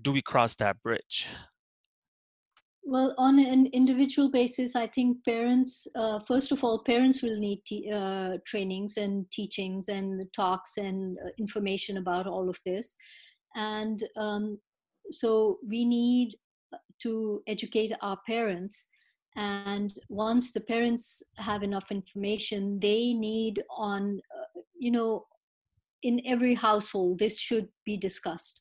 do 0.00 0.12
we 0.12 0.22
cross 0.22 0.54
that 0.56 0.80
bridge? 0.82 1.28
Well 2.84 3.14
on 3.18 3.38
an 3.38 3.66
individual 3.66 4.30
basis 4.30 4.74
i 4.74 4.86
think 4.86 5.22
parents 5.22 5.86
uh, 5.94 6.20
first 6.20 6.52
of 6.52 6.64
all 6.64 6.82
parents 6.84 7.22
will 7.22 7.38
need 7.38 7.60
t- 7.66 7.90
uh, 7.92 8.38
trainings 8.46 8.96
and 8.96 9.30
teachings 9.30 9.88
and 9.88 10.26
talks 10.32 10.78
and 10.78 11.18
uh, 11.18 11.28
information 11.38 11.98
about 11.98 12.26
all 12.26 12.48
of 12.48 12.58
this. 12.64 12.96
And 13.54 14.02
um, 14.16 14.58
so 15.10 15.58
we 15.66 15.84
need 15.84 16.34
to 17.00 17.42
educate 17.46 17.92
our 18.02 18.18
parents 18.26 18.88
and 19.36 19.98
once 20.08 20.52
the 20.52 20.60
parents 20.60 21.22
have 21.36 21.62
enough 21.62 21.90
information 21.90 22.78
they 22.80 23.12
need 23.12 23.62
on 23.70 24.20
uh, 24.36 24.60
you 24.78 24.90
know 24.90 25.24
in 26.02 26.20
every 26.24 26.54
household 26.54 27.18
this 27.18 27.38
should 27.38 27.68
be 27.84 27.96
discussed. 27.96 28.60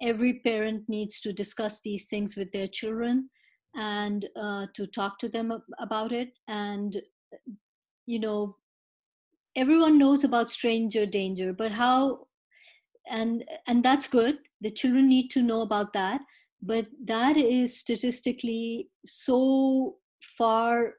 Every 0.00 0.34
parent 0.34 0.88
needs 0.88 1.20
to 1.20 1.32
discuss 1.32 1.80
these 1.80 2.06
things 2.06 2.36
with 2.36 2.52
their 2.52 2.68
children 2.68 3.30
and 3.74 4.28
uh, 4.36 4.66
to 4.74 4.86
talk 4.86 5.18
to 5.18 5.28
them 5.28 5.52
about 5.78 6.12
it 6.12 6.30
and 6.48 6.96
you 8.06 8.18
know 8.18 8.56
everyone 9.54 9.98
knows 9.98 10.24
about 10.24 10.50
stranger 10.50 11.04
danger 11.04 11.52
but 11.52 11.72
how 11.72 12.26
and 13.10 13.44
and 13.66 13.84
that's 13.84 14.08
good 14.08 14.38
the 14.60 14.70
children 14.70 15.08
need 15.08 15.28
to 15.30 15.42
know 15.42 15.62
about 15.62 15.92
that. 15.92 16.20
But 16.60 16.86
that 17.04 17.36
is 17.36 17.78
statistically 17.78 18.88
so 19.04 19.96
far 20.20 20.94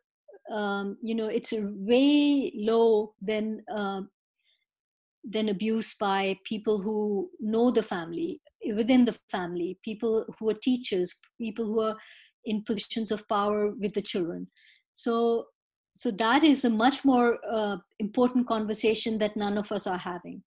um, 0.50 0.98
you 1.02 1.14
know 1.14 1.28
it's 1.28 1.54
way 1.54 2.52
low 2.56 3.14
than 3.22 3.64
uh, 3.74 4.02
than 5.24 5.50
abuse 5.50 5.94
by 5.94 6.38
people 6.44 6.80
who 6.80 7.30
know 7.40 7.70
the 7.70 7.84
family 7.84 8.42
within 8.76 9.06
the 9.06 9.18
family 9.30 9.78
people 9.84 10.26
who 10.40 10.50
are 10.50 10.56
teachers 10.56 11.20
people 11.38 11.66
who 11.66 11.82
are 11.82 11.98
in 12.46 12.64
positions 12.64 13.12
of 13.12 13.28
power 13.28 13.72
with 13.72 13.94
the 13.94 14.02
children. 14.02 14.48
So 14.94 15.46
so 15.96 16.12
that 16.12 16.44
is 16.44 16.66
a 16.66 16.70
much 16.70 17.04
more 17.04 17.40
uh, 17.50 17.78
important 18.00 18.48
conversation 18.48 19.18
that 19.18 19.36
none 19.36 19.58
of 19.58 19.72
us 19.72 19.86
are 19.86 19.98
having. 19.98 20.44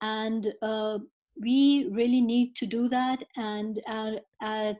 And 0.00 0.52
uh, 0.60 0.98
we 1.40 1.88
really 1.90 2.20
need 2.20 2.54
to 2.56 2.66
do 2.66 2.88
that. 2.88 3.24
And 3.36 3.78
at, 3.86 4.24
at, 4.40 4.76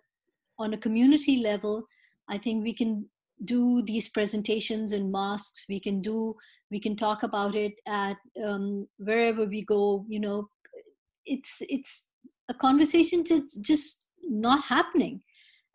on 0.58 0.72
a 0.72 0.78
community 0.78 1.42
level 1.42 1.82
i 2.28 2.38
think 2.38 2.62
we 2.62 2.72
can 2.72 3.04
do 3.44 3.82
these 3.82 4.08
presentations 4.08 4.92
in 4.92 5.10
mosques 5.10 5.64
we 5.68 5.80
can 5.80 6.00
do 6.00 6.32
we 6.70 6.80
can 6.80 6.96
talk 6.96 7.22
about 7.22 7.54
it 7.54 7.74
at 7.86 8.16
um, 8.44 8.86
wherever 8.98 9.44
we 9.44 9.62
go 9.62 10.04
you 10.08 10.20
know. 10.20 10.48
It's 11.26 11.58
it's 11.60 12.08
a 12.48 12.54
conversation 12.54 13.24
that's 13.28 13.56
just 13.56 14.04
not 14.22 14.64
happening. 14.64 15.22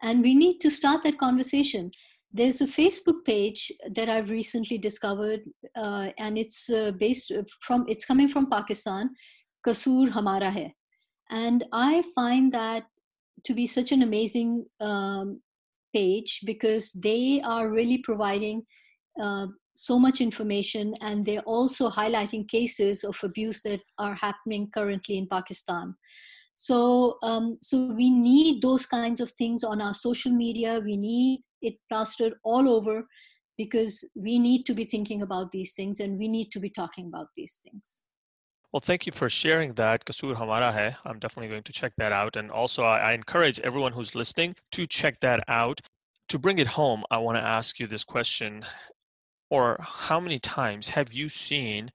And 0.04 0.22
we 0.22 0.36
need 0.36 0.60
to 0.60 0.70
start 0.70 1.04
that 1.04 1.18
conversation. 1.18 1.92
There's 2.32 2.62
a 2.62 2.68
facebook 2.68 3.26
page 3.26 3.72
that 3.96 4.08
i've 4.08 4.30
recently 4.30 4.78
discovered 4.78 5.40
uh, 5.76 6.10
and 6.20 6.38
it's 6.38 6.70
uh, 6.70 6.92
based 6.92 7.32
from 7.62 7.86
it's 7.88 8.06
coming 8.06 8.30
from 8.30 8.52
pakistan 8.52 9.10
Kasoor 9.66 10.10
Hamara 10.10 10.52
Hai. 10.52 10.74
And 11.30 11.64
I 11.72 12.04
find 12.16 12.52
that 12.54 12.86
to 13.44 13.54
be 13.54 13.68
such 13.68 13.92
an 13.92 14.02
amazing 14.02 14.66
um, 14.80 15.42
page 15.94 16.42
because 16.46 16.92
they 16.94 17.42
are 17.44 17.70
really 17.70 18.00
providing 18.00 18.64
uh, 19.22 19.48
so 19.74 19.98
much 19.98 20.20
information 20.22 20.94
and 21.02 21.26
they're 21.26 21.42
also 21.42 21.90
highlighting 21.90 22.48
cases 22.48 23.04
of 23.04 23.18
abuse 23.24 23.62
that 23.62 23.82
are 23.98 24.16
happening 24.16 24.70
currently 24.74 25.18
in 25.18 25.28
Pakistan. 25.28 25.96
So, 26.56 27.18
um, 27.24 27.58
so 27.62 27.94
we 27.94 28.10
need 28.10 28.62
those 28.62 28.86
kinds 28.86 29.22
of 29.22 29.32
things 29.32 29.64
on 29.64 29.82
our 29.82 29.94
social 29.94 30.34
media. 30.34 30.82
We 30.84 30.98
need 30.98 31.42
it 31.62 31.76
plastered 31.90 32.34
all 32.44 32.68
over 32.68 33.06
because 33.58 34.04
we 34.16 34.40
need 34.40 34.66
to 34.66 34.74
be 34.74 34.86
thinking 34.86 35.22
about 35.22 35.52
these 35.52 35.74
things 35.74 36.00
and 36.00 36.18
we 36.18 36.28
need 36.28 36.52
to 36.52 36.60
be 36.60 36.70
talking 36.70 37.08
about 37.08 37.28
these 37.38 37.60
things. 37.64 38.04
Well, 38.72 38.80
thank 38.80 39.08
you 39.08 39.12
for 39.12 39.30
sharing 39.30 39.74
that. 39.74 40.06
Kasoor 40.06 40.36
Hamara 40.36 40.72
Hai. 40.72 40.96
I'm 41.04 41.18
definitely 41.18 41.50
going 41.50 41.64
to 41.64 41.72
check 41.72 41.94
that 41.98 42.12
out. 42.12 42.36
And 42.36 42.52
also, 42.52 42.84
I, 42.84 43.00
I 43.00 43.14
encourage 43.14 43.60
everyone 43.62 43.94
who's 43.94 44.14
listening 44.14 44.56
to 44.74 44.86
check 44.86 45.20
that 45.22 45.44
out. 45.48 45.82
To 46.28 46.38
bring 46.38 46.60
it 46.60 46.68
home, 46.68 47.04
I 47.10 47.18
want 47.18 47.38
to 47.38 47.44
ask 47.44 47.80
you 47.80 47.88
this 47.88 48.04
question 48.04 48.64
or 49.50 49.78
how 49.82 50.20
many 50.20 50.38
times 50.38 50.90
have 50.90 51.12
you 51.12 51.30
seen 51.30 51.90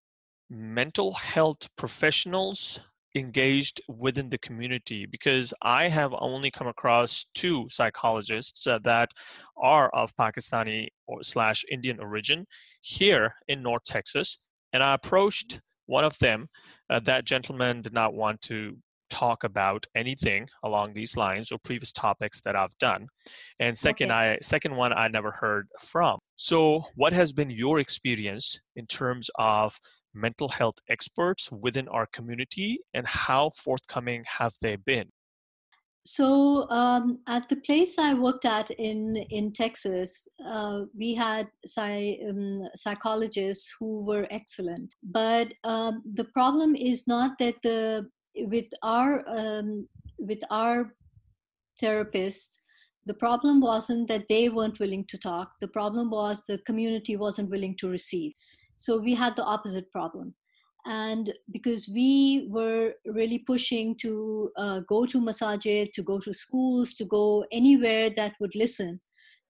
mental 0.51 1.13
health 1.13 1.69
professionals 1.77 2.81
engaged 3.15 3.81
within 3.87 4.29
the 4.29 4.39
community 4.39 5.07
because 5.07 5.55
I 5.63 5.89
have 5.89 6.13
only 6.19 6.51
come 6.51 6.67
across 6.67 7.27
two 7.35 7.69
psychologists 7.71 8.67
uh, 8.67 8.81
that 8.83 9.11
are 9.57 9.89
of 9.91 10.13
Pakistani 10.17 10.89
or 11.07 11.23
slash 11.23 11.65
Indian 11.71 12.01
origin 12.01 12.47
here 12.81 13.37
in 13.47 13.63
North 13.63 13.85
Texas, 13.85 14.39
and 14.73 14.83
I 14.83 14.95
approached 14.95 15.61
one 15.87 16.05
of 16.05 16.19
them, 16.19 16.49
uh, 16.91 17.01
that 17.01 17.25
gentleman 17.25 17.81
did 17.81 17.93
not 17.93 18.15
want 18.15 18.41
to 18.43 18.77
talk 19.11 19.45
about 19.45 19.87
anything 19.95 20.49
along 20.65 20.93
these 20.93 21.17
lines 21.17 21.53
or 21.53 21.59
previous 21.63 21.93
topics 21.93 22.41
that 22.41 22.57
I've 22.57 22.77
done. 22.79 23.07
And 23.61 23.79
second, 23.79 24.11
okay. 24.11 24.33
I 24.33 24.39
second 24.43 24.75
one 24.75 24.93
I 24.93 25.09
never 25.09 25.31
heard 25.31 25.69
from. 25.79 26.19
So, 26.37 26.85
what 26.97 27.13
has 27.13 27.33
been 27.33 27.51
your 27.51 27.79
experience 27.79 28.59
in 28.77 28.87
terms 28.87 29.31
of 29.39 29.79
mental 30.15 30.49
health 30.49 30.77
experts 30.89 31.51
within 31.53 31.89
our 31.89 32.07
community 32.13 32.81
and 32.93 33.07
how 33.07 33.51
forthcoming 33.57 34.25
have 34.39 34.53
they 34.61 34.77
been? 34.77 35.09
So 36.07 36.69
um, 36.71 37.21
at 37.27 37.49
the 37.49 37.57
place 37.57 37.99
I 37.99 38.13
worked 38.13 38.45
at 38.45 38.71
in 38.71 39.17
in 39.31 39.53
Texas, 39.53 40.29
uh, 40.47 40.83
we 40.95 41.15
had 41.15 41.49
psy, 41.67 42.17
um, 42.29 42.57
psychologists 42.75 43.75
who 43.79 44.05
were 44.05 44.27
excellent. 44.31 44.95
But 45.03 45.55
um, 45.65 46.03
the 46.05 46.27
problem 46.27 46.77
is 46.77 47.07
not 47.07 47.39
that 47.39 47.57
the 47.63 48.07
with 48.37 48.67
our 48.83 49.25
um, 49.29 49.89
with 50.19 50.41
our 50.51 50.95
therapists, 51.83 52.59
the 53.07 53.15
problem 53.15 53.63
wasn't 53.63 54.09
that 54.09 54.29
they 54.29 54.51
weren't 54.51 54.81
willing 54.81 55.07
to 55.07 55.19
talk. 55.19 55.53
The 55.63 55.69
problem 55.69 56.11
was 56.11 56.45
the 56.45 56.59
community 56.59 57.17
wasn't 57.17 57.51
willing 57.51 57.77
to 57.77 57.89
receive. 57.89 58.33
So 58.77 58.99
we 58.99 59.15
had 59.15 59.37
the 59.37 59.45
opposite 59.45 59.91
problem 59.91 60.35
and 60.87 61.33
because 61.51 61.89
we 61.89 62.47
were 62.51 62.95
really 63.07 63.39
pushing 63.39 63.95
to 63.97 64.51
uh, 64.57 64.81
go 64.81 65.07
to 65.07 65.21
masajid 65.21 65.93
to 65.93 66.03
go 66.03 66.19
to 66.19 66.35
schools 66.35 66.95
to 66.95 67.05
go 67.05 67.45
anywhere 67.53 68.11
that 68.11 68.35
would 68.41 68.55
listen 68.55 69.01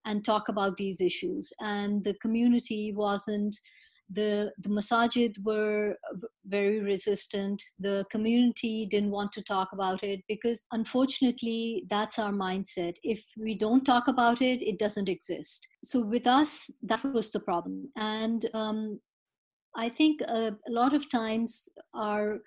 and 0.05 0.25
talk 0.25 0.49
about 0.49 0.77
these 0.77 1.01
issues. 1.01 1.53
And 1.61 2.05
the 2.05 2.15
community 2.15 2.93
wasn't 2.95 3.57
the 4.11 4.53
the 4.59 4.69
masajid 4.69 5.43
were 5.43 5.97
very 6.45 6.81
resistant. 6.81 7.63
The 7.79 8.05
community 8.11 8.87
didn't 8.91 9.11
want 9.11 9.33
to 9.33 9.43
talk 9.43 9.71
about 9.73 10.05
it 10.05 10.21
because 10.29 10.67
unfortunately 10.73 11.85
that's 11.89 12.19
our 12.19 12.33
mindset. 12.33 12.97
If 13.03 13.25
we 13.39 13.55
don't 13.55 13.85
talk 13.85 14.07
about 14.09 14.43
it 14.43 14.63
it 14.63 14.79
doesn't 14.79 15.09
exist. 15.09 15.67
So 15.83 16.01
with 16.01 16.27
us 16.27 16.71
that 16.83 17.03
was 17.03 17.33
the 17.33 17.41
problem. 17.41 17.91
And 17.97 18.45
um, 18.53 19.01
I 19.77 19.89
think 19.89 20.21
uh, 20.23 20.53
a 20.69 20.73
lot 20.73 20.95
of 20.95 21.11
times 21.11 21.69
are, 21.93 22.39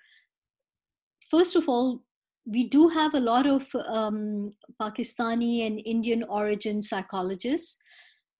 first 1.30 1.56
of 1.56 1.68
all, 1.68 2.02
we 2.46 2.64
do 2.64 2.88
have 2.88 3.14
a 3.14 3.20
lot 3.20 3.46
of 3.46 3.68
um, 3.86 4.54
Pakistani 4.80 5.66
and 5.66 5.80
Indian 5.84 6.24
origin 6.24 6.80
psychologists, 6.80 7.78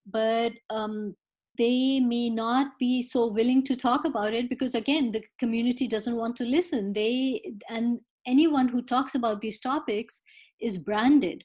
but 0.06 0.52
um, 0.70 1.14
they 1.58 2.00
may 2.00 2.30
not 2.30 2.78
be 2.78 3.02
so 3.02 3.26
willing 3.26 3.62
to 3.64 3.76
talk 3.76 4.06
about 4.06 4.32
it 4.32 4.48
because, 4.48 4.74
again, 4.74 5.12
the 5.12 5.22
community 5.38 5.86
doesn't 5.86 6.16
want 6.16 6.36
to 6.36 6.44
listen. 6.44 6.94
They 6.94 7.42
and 7.68 8.00
anyone 8.26 8.68
who 8.68 8.82
talks 8.82 9.14
about 9.14 9.40
these 9.40 9.60
topics 9.60 10.22
is 10.60 10.78
branded 10.78 11.44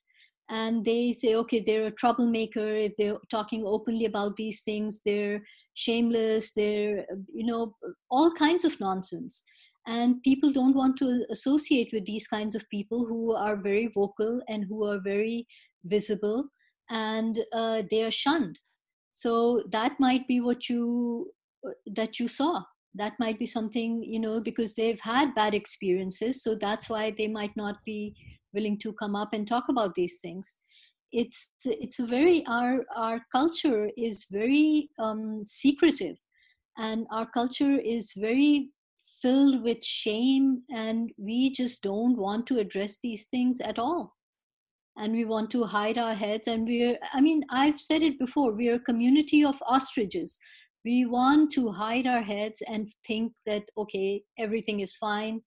and 0.49 0.83
they 0.83 1.11
say 1.11 1.35
okay 1.35 1.59
they're 1.65 1.87
a 1.87 1.91
troublemaker 1.91 2.67
if 2.87 2.93
they're 2.97 3.17
talking 3.31 3.63
openly 3.65 4.05
about 4.05 4.35
these 4.35 4.61
things 4.61 5.01
they're 5.05 5.41
shameless 5.73 6.53
they're 6.53 7.05
you 7.33 7.45
know 7.45 7.75
all 8.09 8.31
kinds 8.31 8.65
of 8.65 8.79
nonsense. 8.79 9.43
And 9.85 10.21
people 10.23 10.51
don't 10.53 10.75
want 10.75 10.95
to 10.99 11.25
associate 11.29 11.89
with 11.91 12.05
these 12.05 12.25
kinds 12.25 12.55
of 12.55 12.69
people 12.69 13.05
who 13.05 13.35
are 13.35 13.57
very 13.57 13.87
vocal 13.93 14.41
and 14.47 14.63
who 14.63 14.85
are 14.85 15.01
very 15.03 15.45
visible 15.83 16.45
and 16.89 17.37
uh, 17.53 17.83
they 17.91 18.01
are 18.03 18.11
shunned. 18.11 18.59
So 19.11 19.63
that 19.71 19.99
might 19.99 20.25
be 20.25 20.39
what 20.39 20.69
you 20.69 21.31
that 21.85 22.19
you 22.19 22.27
saw. 22.27 22.63
That 22.95 23.13
might 23.19 23.39
be 23.39 23.45
something 23.45 24.03
you 24.03 24.19
know 24.19 24.39
because 24.39 24.75
they've 24.75 24.99
had 25.01 25.35
bad 25.35 25.53
experiences 25.53 26.43
so 26.43 26.55
that's 26.55 26.89
why 26.89 27.11
they 27.17 27.27
might 27.27 27.57
not 27.57 27.77
be 27.85 28.15
willing 28.53 28.77
to 28.79 28.93
come 28.93 29.15
up 29.15 29.33
and 29.33 29.47
talk 29.47 29.65
about 29.67 29.95
these 29.95 30.19
things 30.21 30.59
it's 31.13 31.51
it's 31.63 31.99
a 31.99 32.05
very 32.05 32.45
our 32.47 32.85
our 32.95 33.21
culture 33.31 33.89
is 33.95 34.25
very 34.31 34.89
um, 34.99 35.45
secretive. 35.45 36.17
And 36.77 37.05
our 37.11 37.27
culture 37.29 37.79
is 37.79 38.13
very 38.17 38.71
filled 39.21 39.63
with 39.63 39.85
shame 39.85 40.63
and 40.73 41.11
we 41.17 41.51
just 41.51 41.83
don't 41.83 42.17
want 42.17 42.47
to 42.47 42.57
address 42.59 42.97
these 43.01 43.25
things 43.25 43.61
at 43.61 43.77
all. 43.77 44.15
And 44.97 45.13
we 45.13 45.23
want 45.23 45.51
to 45.51 45.65
hide 45.65 45.97
our 45.97 46.15
heads 46.15 46.47
and 46.47 46.67
we're 46.67 46.97
i 47.13 47.21
mean 47.21 47.43
i've 47.49 47.79
said 47.79 48.03
it 48.03 48.19
before 48.19 48.51
we're 48.53 48.75
a 48.75 48.87
community 48.91 49.45
of 49.45 49.63
ostriches. 49.67 50.39
We 50.85 51.05
want 51.05 51.51
to 51.51 51.71
hide 51.71 52.07
our 52.07 52.23
heads 52.23 52.61
and 52.67 52.89
think 53.07 53.33
that 53.45 53.63
okay 53.77 54.23
everything 54.37 54.81
is 54.81 54.95
fine 54.95 55.41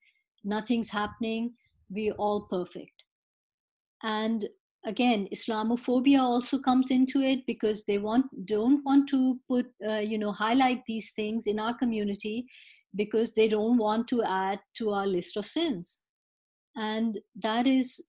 nothing's 0.45 0.91
happening 0.91 1.55
we're 1.91 2.15
all 2.15 2.43
perfect. 2.43 3.05
And 4.03 4.45
again 4.87 5.29
islamophobia 5.35 6.21
also 6.21 6.59
comes 6.59 6.91
into 6.91 7.21
it 7.21 7.45
because 7.47 7.85
they 7.85 7.99
want 7.99 8.25
don't 8.47 8.83
want 8.85 9.09
to 9.09 9.39
put 9.49 9.67
uh, 9.87 9.95
you 10.13 10.17
know 10.17 10.33
highlight 10.33 10.83
these 10.87 11.13
things 11.13 11.47
in 11.47 11.59
our 11.59 11.75
community 11.75 12.47
because 12.97 13.35
they 13.35 13.49
don't 13.49 13.77
want 13.77 14.09
to 14.09 14.23
add 14.25 14.59
to 14.75 14.91
our 14.91 15.07
list 15.07 15.37
of 15.37 15.47
sins. 15.47 16.01
And 16.77 17.19
that 17.37 17.67
is, 17.67 18.03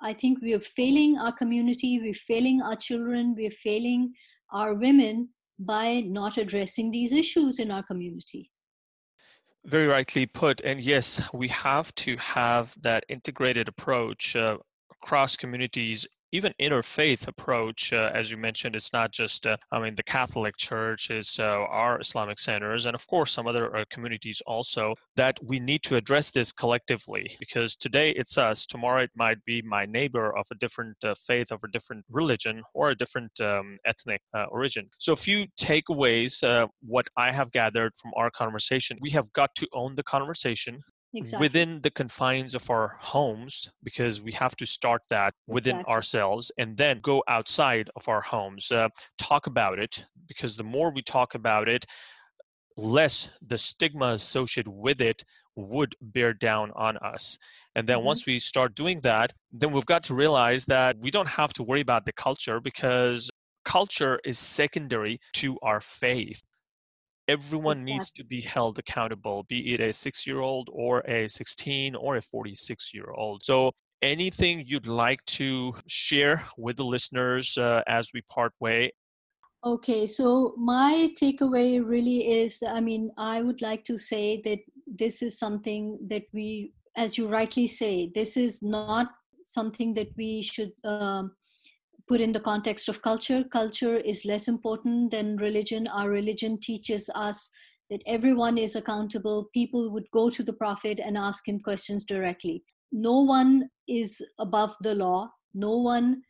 I 0.00 0.12
think 0.12 0.40
we 0.40 0.54
are 0.54 0.60
failing 0.60 1.18
our 1.18 1.32
community, 1.32 1.98
we're 2.00 2.14
failing 2.14 2.62
our 2.62 2.76
children, 2.76 3.34
we're 3.36 3.50
failing 3.50 4.12
our 4.52 4.74
women 4.74 5.30
by 5.58 6.00
not 6.06 6.36
addressing 6.36 6.90
these 6.90 7.12
issues 7.12 7.58
in 7.58 7.70
our 7.70 7.82
community. 7.82 8.50
Very 9.64 9.86
rightly 9.86 10.26
put. 10.26 10.60
And 10.62 10.80
yes, 10.80 11.22
we 11.32 11.48
have 11.48 11.94
to 11.96 12.16
have 12.18 12.74
that 12.82 13.04
integrated 13.08 13.68
approach 13.68 14.36
uh, 14.36 14.58
across 14.90 15.36
communities 15.36 16.06
even 16.34 16.52
interfaith 16.60 17.28
approach, 17.28 17.92
uh, 17.92 18.10
as 18.12 18.28
you 18.28 18.36
mentioned, 18.36 18.74
it's 18.74 18.92
not 18.92 19.12
just, 19.12 19.46
uh, 19.46 19.56
I 19.70 19.78
mean, 19.78 19.94
the 19.94 20.02
Catholic 20.02 20.56
Church 20.56 21.08
is 21.10 21.38
uh, 21.38 21.44
our 21.44 22.00
Islamic 22.00 22.40
centers, 22.40 22.86
and 22.86 22.94
of 22.96 23.06
course, 23.06 23.32
some 23.32 23.46
other 23.46 23.76
uh, 23.76 23.84
communities 23.88 24.42
also, 24.44 24.94
that 25.14 25.38
we 25.44 25.60
need 25.60 25.84
to 25.84 25.94
address 25.94 26.32
this 26.32 26.50
collectively 26.50 27.36
because 27.38 27.76
today 27.76 28.10
it's 28.10 28.36
us, 28.36 28.66
tomorrow 28.66 29.04
it 29.04 29.12
might 29.14 29.42
be 29.44 29.62
my 29.62 29.86
neighbor 29.86 30.36
of 30.36 30.44
a 30.50 30.56
different 30.56 30.96
uh, 31.04 31.14
faith, 31.24 31.52
of 31.52 31.60
a 31.62 31.68
different 31.68 32.04
religion, 32.10 32.64
or 32.74 32.90
a 32.90 32.96
different 32.96 33.40
um, 33.40 33.78
ethnic 33.86 34.20
uh, 34.36 34.46
origin. 34.50 34.88
So, 34.98 35.12
a 35.12 35.16
few 35.16 35.46
takeaways, 35.56 36.34
what 36.82 37.06
I 37.16 37.30
have 37.30 37.52
gathered 37.52 37.92
from 37.96 38.10
our 38.16 38.30
conversation, 38.30 38.98
we 39.00 39.10
have 39.10 39.32
got 39.34 39.54
to 39.54 39.68
own 39.72 39.94
the 39.94 40.02
conversation 40.02 40.80
exactly. 41.14 41.44
within 41.44 41.80
the 41.82 41.90
confines 41.90 42.54
of 42.54 42.68
our 42.70 42.96
homes 43.00 43.70
because 43.82 44.20
we 44.20 44.32
have 44.32 44.56
to 44.56 44.66
start 44.66 45.02
that 45.10 45.34
within 45.46 45.76
exactly. 45.76 45.94
ourselves 45.94 46.52
and 46.58 46.76
then 46.76 47.00
go 47.00 47.22
outside 47.28 47.90
of 47.96 48.08
our 48.08 48.20
homes 48.20 48.70
uh, 48.72 48.88
talk 49.18 49.46
about 49.46 49.78
it 49.78 50.06
because 50.26 50.56
the 50.56 50.64
more 50.64 50.92
we 50.92 51.02
talk 51.02 51.34
about 51.34 51.68
it 51.68 51.84
less 52.76 53.30
the 53.46 53.58
stigma 53.58 54.08
associated 54.08 54.70
with 54.70 55.00
it 55.00 55.24
would 55.56 55.94
bear 56.00 56.32
down 56.32 56.72
on 56.74 56.96
us 56.98 57.38
and 57.76 57.88
then 57.88 57.98
mm-hmm. 57.98 58.06
once 58.06 58.26
we 58.26 58.38
start 58.38 58.74
doing 58.74 59.00
that 59.00 59.32
then 59.52 59.72
we've 59.72 59.86
got 59.86 60.02
to 60.02 60.14
realize 60.14 60.64
that 60.64 60.96
we 60.98 61.10
don't 61.10 61.28
have 61.28 61.52
to 61.52 61.62
worry 61.62 61.80
about 61.80 62.04
the 62.04 62.12
culture 62.12 62.60
because 62.60 63.30
culture 63.64 64.20
is 64.24 64.38
secondary 64.38 65.20
to 65.32 65.58
our 65.62 65.80
faith 65.80 66.42
everyone 67.28 67.78
exactly. 67.78 67.92
needs 67.92 68.10
to 68.10 68.24
be 68.24 68.40
held 68.40 68.78
accountable, 68.78 69.44
be 69.48 69.74
it 69.74 69.80
a 69.80 69.92
six 69.92 70.26
year 70.26 70.40
old 70.40 70.68
or 70.72 71.00
a 71.00 71.28
16 71.28 71.94
or 71.94 72.16
a 72.16 72.22
46 72.22 72.94
year 72.94 73.10
old. 73.16 73.42
So, 73.44 73.72
anything 74.02 74.62
you'd 74.66 74.86
like 74.86 75.24
to 75.24 75.74
share 75.86 76.44
with 76.58 76.76
the 76.76 76.84
listeners 76.84 77.56
uh, 77.56 77.82
as 77.86 78.10
we 78.12 78.20
part 78.22 78.52
way? 78.60 78.92
Okay, 79.64 80.06
so 80.06 80.54
my 80.58 81.08
takeaway 81.20 81.82
really 81.82 82.42
is 82.42 82.62
I 82.62 82.80
mean, 82.80 83.10
I 83.16 83.40
would 83.40 83.62
like 83.62 83.84
to 83.84 83.96
say 83.96 84.42
that 84.42 84.58
this 84.86 85.22
is 85.22 85.38
something 85.38 85.98
that 86.08 86.24
we, 86.32 86.74
as 86.96 87.16
you 87.16 87.28
rightly 87.28 87.66
say, 87.66 88.10
this 88.14 88.36
is 88.36 88.62
not 88.62 89.08
something 89.40 89.94
that 89.94 90.08
we 90.16 90.42
should. 90.42 90.72
Um, 90.84 91.32
put 92.08 92.20
in 92.20 92.32
the 92.32 92.40
context 92.40 92.88
of 92.88 93.02
culture, 93.02 93.44
culture 93.44 93.96
is 93.96 94.24
less 94.24 94.48
important 94.48 95.10
than 95.10 95.36
religion. 95.36 95.86
Our 95.88 96.10
religion 96.10 96.58
teaches 96.60 97.08
us 97.14 97.50
that 97.90 98.02
everyone 98.06 98.58
is 98.58 98.76
accountable. 98.76 99.48
People 99.52 99.90
would 99.90 100.10
go 100.10 100.30
to 100.30 100.42
the 100.42 100.52
Prophet 100.52 101.00
and 101.02 101.16
ask 101.16 101.48
him 101.48 101.60
questions 101.60 102.04
directly. 102.04 102.62
No 102.92 103.20
one 103.20 103.70
is 103.88 104.22
above 104.38 104.76
the 104.80 104.94
law. 104.94 105.30
No 105.54 105.76
one 105.76 106.22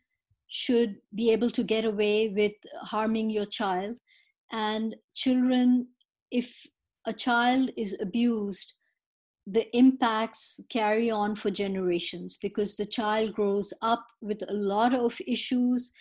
should 0.47 0.97
be 1.13 1.31
able 1.31 1.49
to 1.51 1.63
get 1.63 1.85
away 1.85 2.29
with 2.29 2.53
harming 2.81 3.29
your 3.29 3.45
child. 3.45 3.97
And 4.51 4.95
children, 5.13 5.87
if 6.31 6.65
a 7.05 7.13
child 7.13 7.71
is 7.77 7.97
abused, 7.99 8.73
the 9.47 9.75
impacts 9.77 10.59
carry 10.69 11.11
on 11.11 11.35
for 11.35 11.51
generations 11.51 12.37
because 12.41 12.75
the 12.75 12.85
child 12.85 13.33
grows 13.33 13.73
up 13.81 14.07
with 14.21 14.41
a 14.47 14.53
lot 14.53 14.93
of 14.93 15.19
issues 15.27 15.91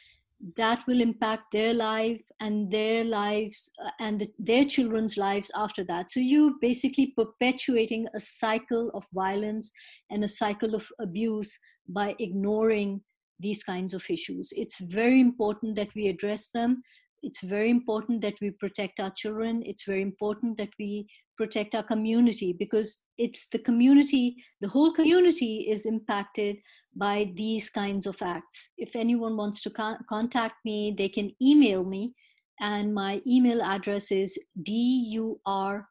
that 0.56 0.86
will 0.86 1.00
impact 1.00 1.52
their 1.52 1.72
life 1.72 2.20
and 2.40 2.70
their 2.70 3.04
lives 3.04 3.70
uh, 3.84 3.90
and 4.00 4.26
their 4.38 4.64
children's 4.64 5.16
lives 5.16 5.50
after 5.54 5.84
that. 5.84 6.10
So 6.10 6.20
you're 6.20 6.54
basically 6.60 7.14
perpetuating 7.16 8.08
a 8.14 8.20
cycle 8.20 8.90
of 8.94 9.06
violence 9.12 9.72
and 10.10 10.24
a 10.24 10.28
cycle 10.28 10.74
of 10.74 10.88
abuse 10.98 11.58
by 11.88 12.16
ignoring 12.18 13.02
these 13.38 13.62
kinds 13.62 13.94
of 13.94 14.04
issues. 14.10 14.52
It's 14.56 14.80
very 14.80 15.20
important 15.20 15.76
that 15.76 15.94
we 15.94 16.08
address 16.08 16.48
them 16.48 16.82
it's 17.24 17.40
very 17.40 17.70
important 17.70 18.20
that 18.20 18.34
we 18.42 18.50
protect 18.50 19.00
our 19.00 19.10
children. 19.10 19.62
It's 19.64 19.84
very 19.84 20.02
important 20.02 20.58
that 20.58 20.68
we 20.78 21.08
protect 21.36 21.74
our 21.74 21.82
community 21.82 22.52
because 22.52 23.02
it's 23.18 23.48
the 23.48 23.58
community, 23.58 24.36
the 24.60 24.68
whole 24.68 24.92
community 24.92 25.66
is 25.68 25.86
impacted 25.86 26.56
by 26.96 27.32
these 27.34 27.70
kinds 27.70 28.06
of 28.06 28.20
acts. 28.22 28.70
If 28.78 28.94
anyone 28.94 29.36
wants 29.36 29.62
to 29.62 29.70
con- 29.70 29.98
contact 30.08 30.64
me, 30.64 30.94
they 30.96 31.08
can 31.08 31.32
email 31.42 31.84
me. 31.84 32.14
And 32.60 32.94
my 32.94 33.20
email 33.26 33.60
address 33.62 34.12
is 34.12 34.38
durdanaa 34.62 35.84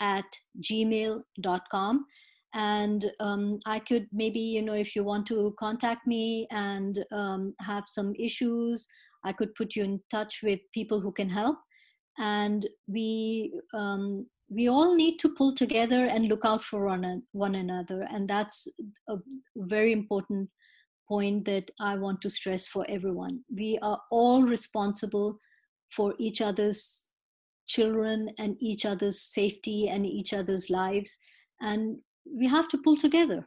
at 0.00 0.24
gmail.com 0.60 2.06
and 2.54 3.10
um, 3.20 3.58
i 3.66 3.78
could 3.78 4.06
maybe 4.12 4.40
you 4.40 4.62
know 4.62 4.74
if 4.74 4.94
you 4.94 5.04
want 5.04 5.26
to 5.26 5.54
contact 5.58 6.06
me 6.06 6.46
and 6.50 7.04
um, 7.12 7.54
have 7.60 7.84
some 7.86 8.14
issues 8.18 8.86
i 9.24 9.32
could 9.32 9.54
put 9.54 9.76
you 9.76 9.84
in 9.84 10.00
touch 10.10 10.40
with 10.42 10.60
people 10.74 11.00
who 11.00 11.12
can 11.12 11.28
help 11.28 11.56
and 12.18 12.66
we 12.86 13.52
um, 13.74 14.26
we 14.48 14.68
all 14.68 14.94
need 14.94 15.18
to 15.18 15.34
pull 15.34 15.54
together 15.54 16.04
and 16.04 16.28
look 16.28 16.44
out 16.44 16.62
for 16.62 16.84
one, 16.84 17.22
one 17.32 17.54
another 17.54 18.06
and 18.10 18.28
that's 18.28 18.68
a 19.08 19.16
very 19.56 19.92
important 19.92 20.50
point 21.08 21.44
that 21.44 21.70
i 21.80 21.96
want 21.96 22.20
to 22.20 22.30
stress 22.30 22.68
for 22.68 22.84
everyone 22.88 23.40
we 23.54 23.78
are 23.82 24.00
all 24.10 24.42
responsible 24.42 25.38
for 25.90 26.14
each 26.18 26.40
other's 26.40 27.08
children 27.66 28.30
and 28.38 28.56
each 28.60 28.84
other's 28.84 29.20
safety 29.20 29.88
and 29.88 30.06
each 30.06 30.32
other's 30.34 30.68
lives 30.70 31.18
and 31.60 31.96
we 32.24 32.46
have 32.46 32.68
to 32.68 32.78
pull 32.78 32.96
together. 32.96 33.46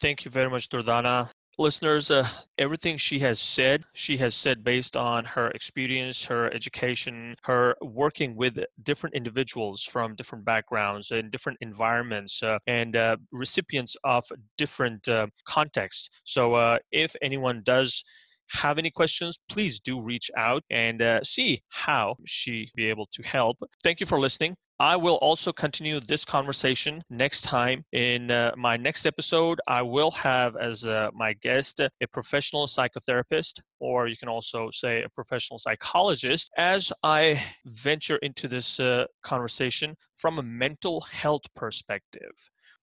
Thank 0.00 0.24
you 0.24 0.30
very 0.30 0.50
much, 0.50 0.68
Durdana. 0.68 1.30
Listeners, 1.56 2.10
uh, 2.10 2.26
everything 2.58 2.96
she 2.96 3.20
has 3.20 3.38
said, 3.38 3.84
she 3.92 4.16
has 4.16 4.34
said 4.34 4.64
based 4.64 4.96
on 4.96 5.24
her 5.24 5.48
experience, 5.52 6.24
her 6.24 6.52
education, 6.52 7.36
her 7.44 7.76
working 7.80 8.34
with 8.34 8.58
different 8.82 9.14
individuals 9.14 9.84
from 9.84 10.16
different 10.16 10.44
backgrounds 10.44 11.12
and 11.12 11.30
different 11.30 11.58
environments 11.60 12.42
uh, 12.42 12.58
and 12.66 12.96
uh, 12.96 13.16
recipients 13.30 13.96
of 14.02 14.24
different 14.58 15.06
uh, 15.08 15.28
contexts. 15.44 16.08
So, 16.24 16.54
uh, 16.54 16.78
if 16.90 17.14
anyone 17.22 17.62
does 17.64 18.02
have 18.50 18.78
any 18.78 18.90
questions, 18.90 19.38
please 19.48 19.80
do 19.80 20.00
reach 20.00 20.30
out 20.36 20.62
and 20.70 21.02
uh, 21.02 21.22
see 21.22 21.62
how 21.68 22.16
she 22.24 22.68
be 22.74 22.86
able 22.86 23.08
to 23.12 23.22
help. 23.22 23.56
Thank 23.82 24.00
you 24.00 24.06
for 24.06 24.20
listening. 24.20 24.56
I 24.80 24.96
will 24.96 25.16
also 25.16 25.52
continue 25.52 26.00
this 26.00 26.24
conversation 26.24 27.00
next 27.08 27.42
time. 27.42 27.84
In 27.92 28.32
uh, 28.32 28.52
my 28.56 28.76
next 28.76 29.06
episode, 29.06 29.60
I 29.68 29.82
will 29.82 30.10
have 30.10 30.56
as 30.56 30.84
uh, 30.84 31.10
my 31.14 31.34
guest 31.34 31.78
a 31.80 31.90
professional 32.12 32.66
psychotherapist, 32.66 33.60
or 33.78 34.08
you 34.08 34.16
can 34.16 34.28
also 34.28 34.70
say 34.72 35.04
a 35.04 35.08
professional 35.10 35.60
psychologist, 35.60 36.50
as 36.58 36.92
I 37.04 37.40
venture 37.66 38.16
into 38.16 38.48
this 38.48 38.80
uh, 38.80 39.04
conversation 39.22 39.94
from 40.16 40.40
a 40.40 40.42
mental 40.42 41.02
health 41.02 41.44
perspective. 41.54 42.32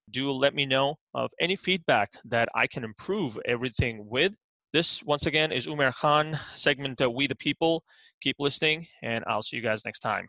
Do 0.09 0.31
let 0.31 0.55
me 0.55 0.65
know 0.65 0.95
of 1.13 1.29
any 1.41 1.57
feedback 1.57 2.13
that 2.23 2.47
I 2.55 2.67
can 2.67 2.85
improve 2.85 3.37
everything 3.45 4.07
with. 4.09 4.33
This, 4.73 5.03
once 5.03 5.25
again, 5.25 5.51
is 5.51 5.67
Umer 5.67 5.93
Khan, 5.93 6.39
segment 6.55 7.01
We 7.13 7.27
the 7.27 7.35
People. 7.35 7.83
Keep 8.21 8.37
listening, 8.39 8.87
and 9.03 9.21
I'll 9.27 9.41
see 9.41 9.57
you 9.57 9.61
guys 9.61 9.83
next 9.83 9.99
time. 9.99 10.19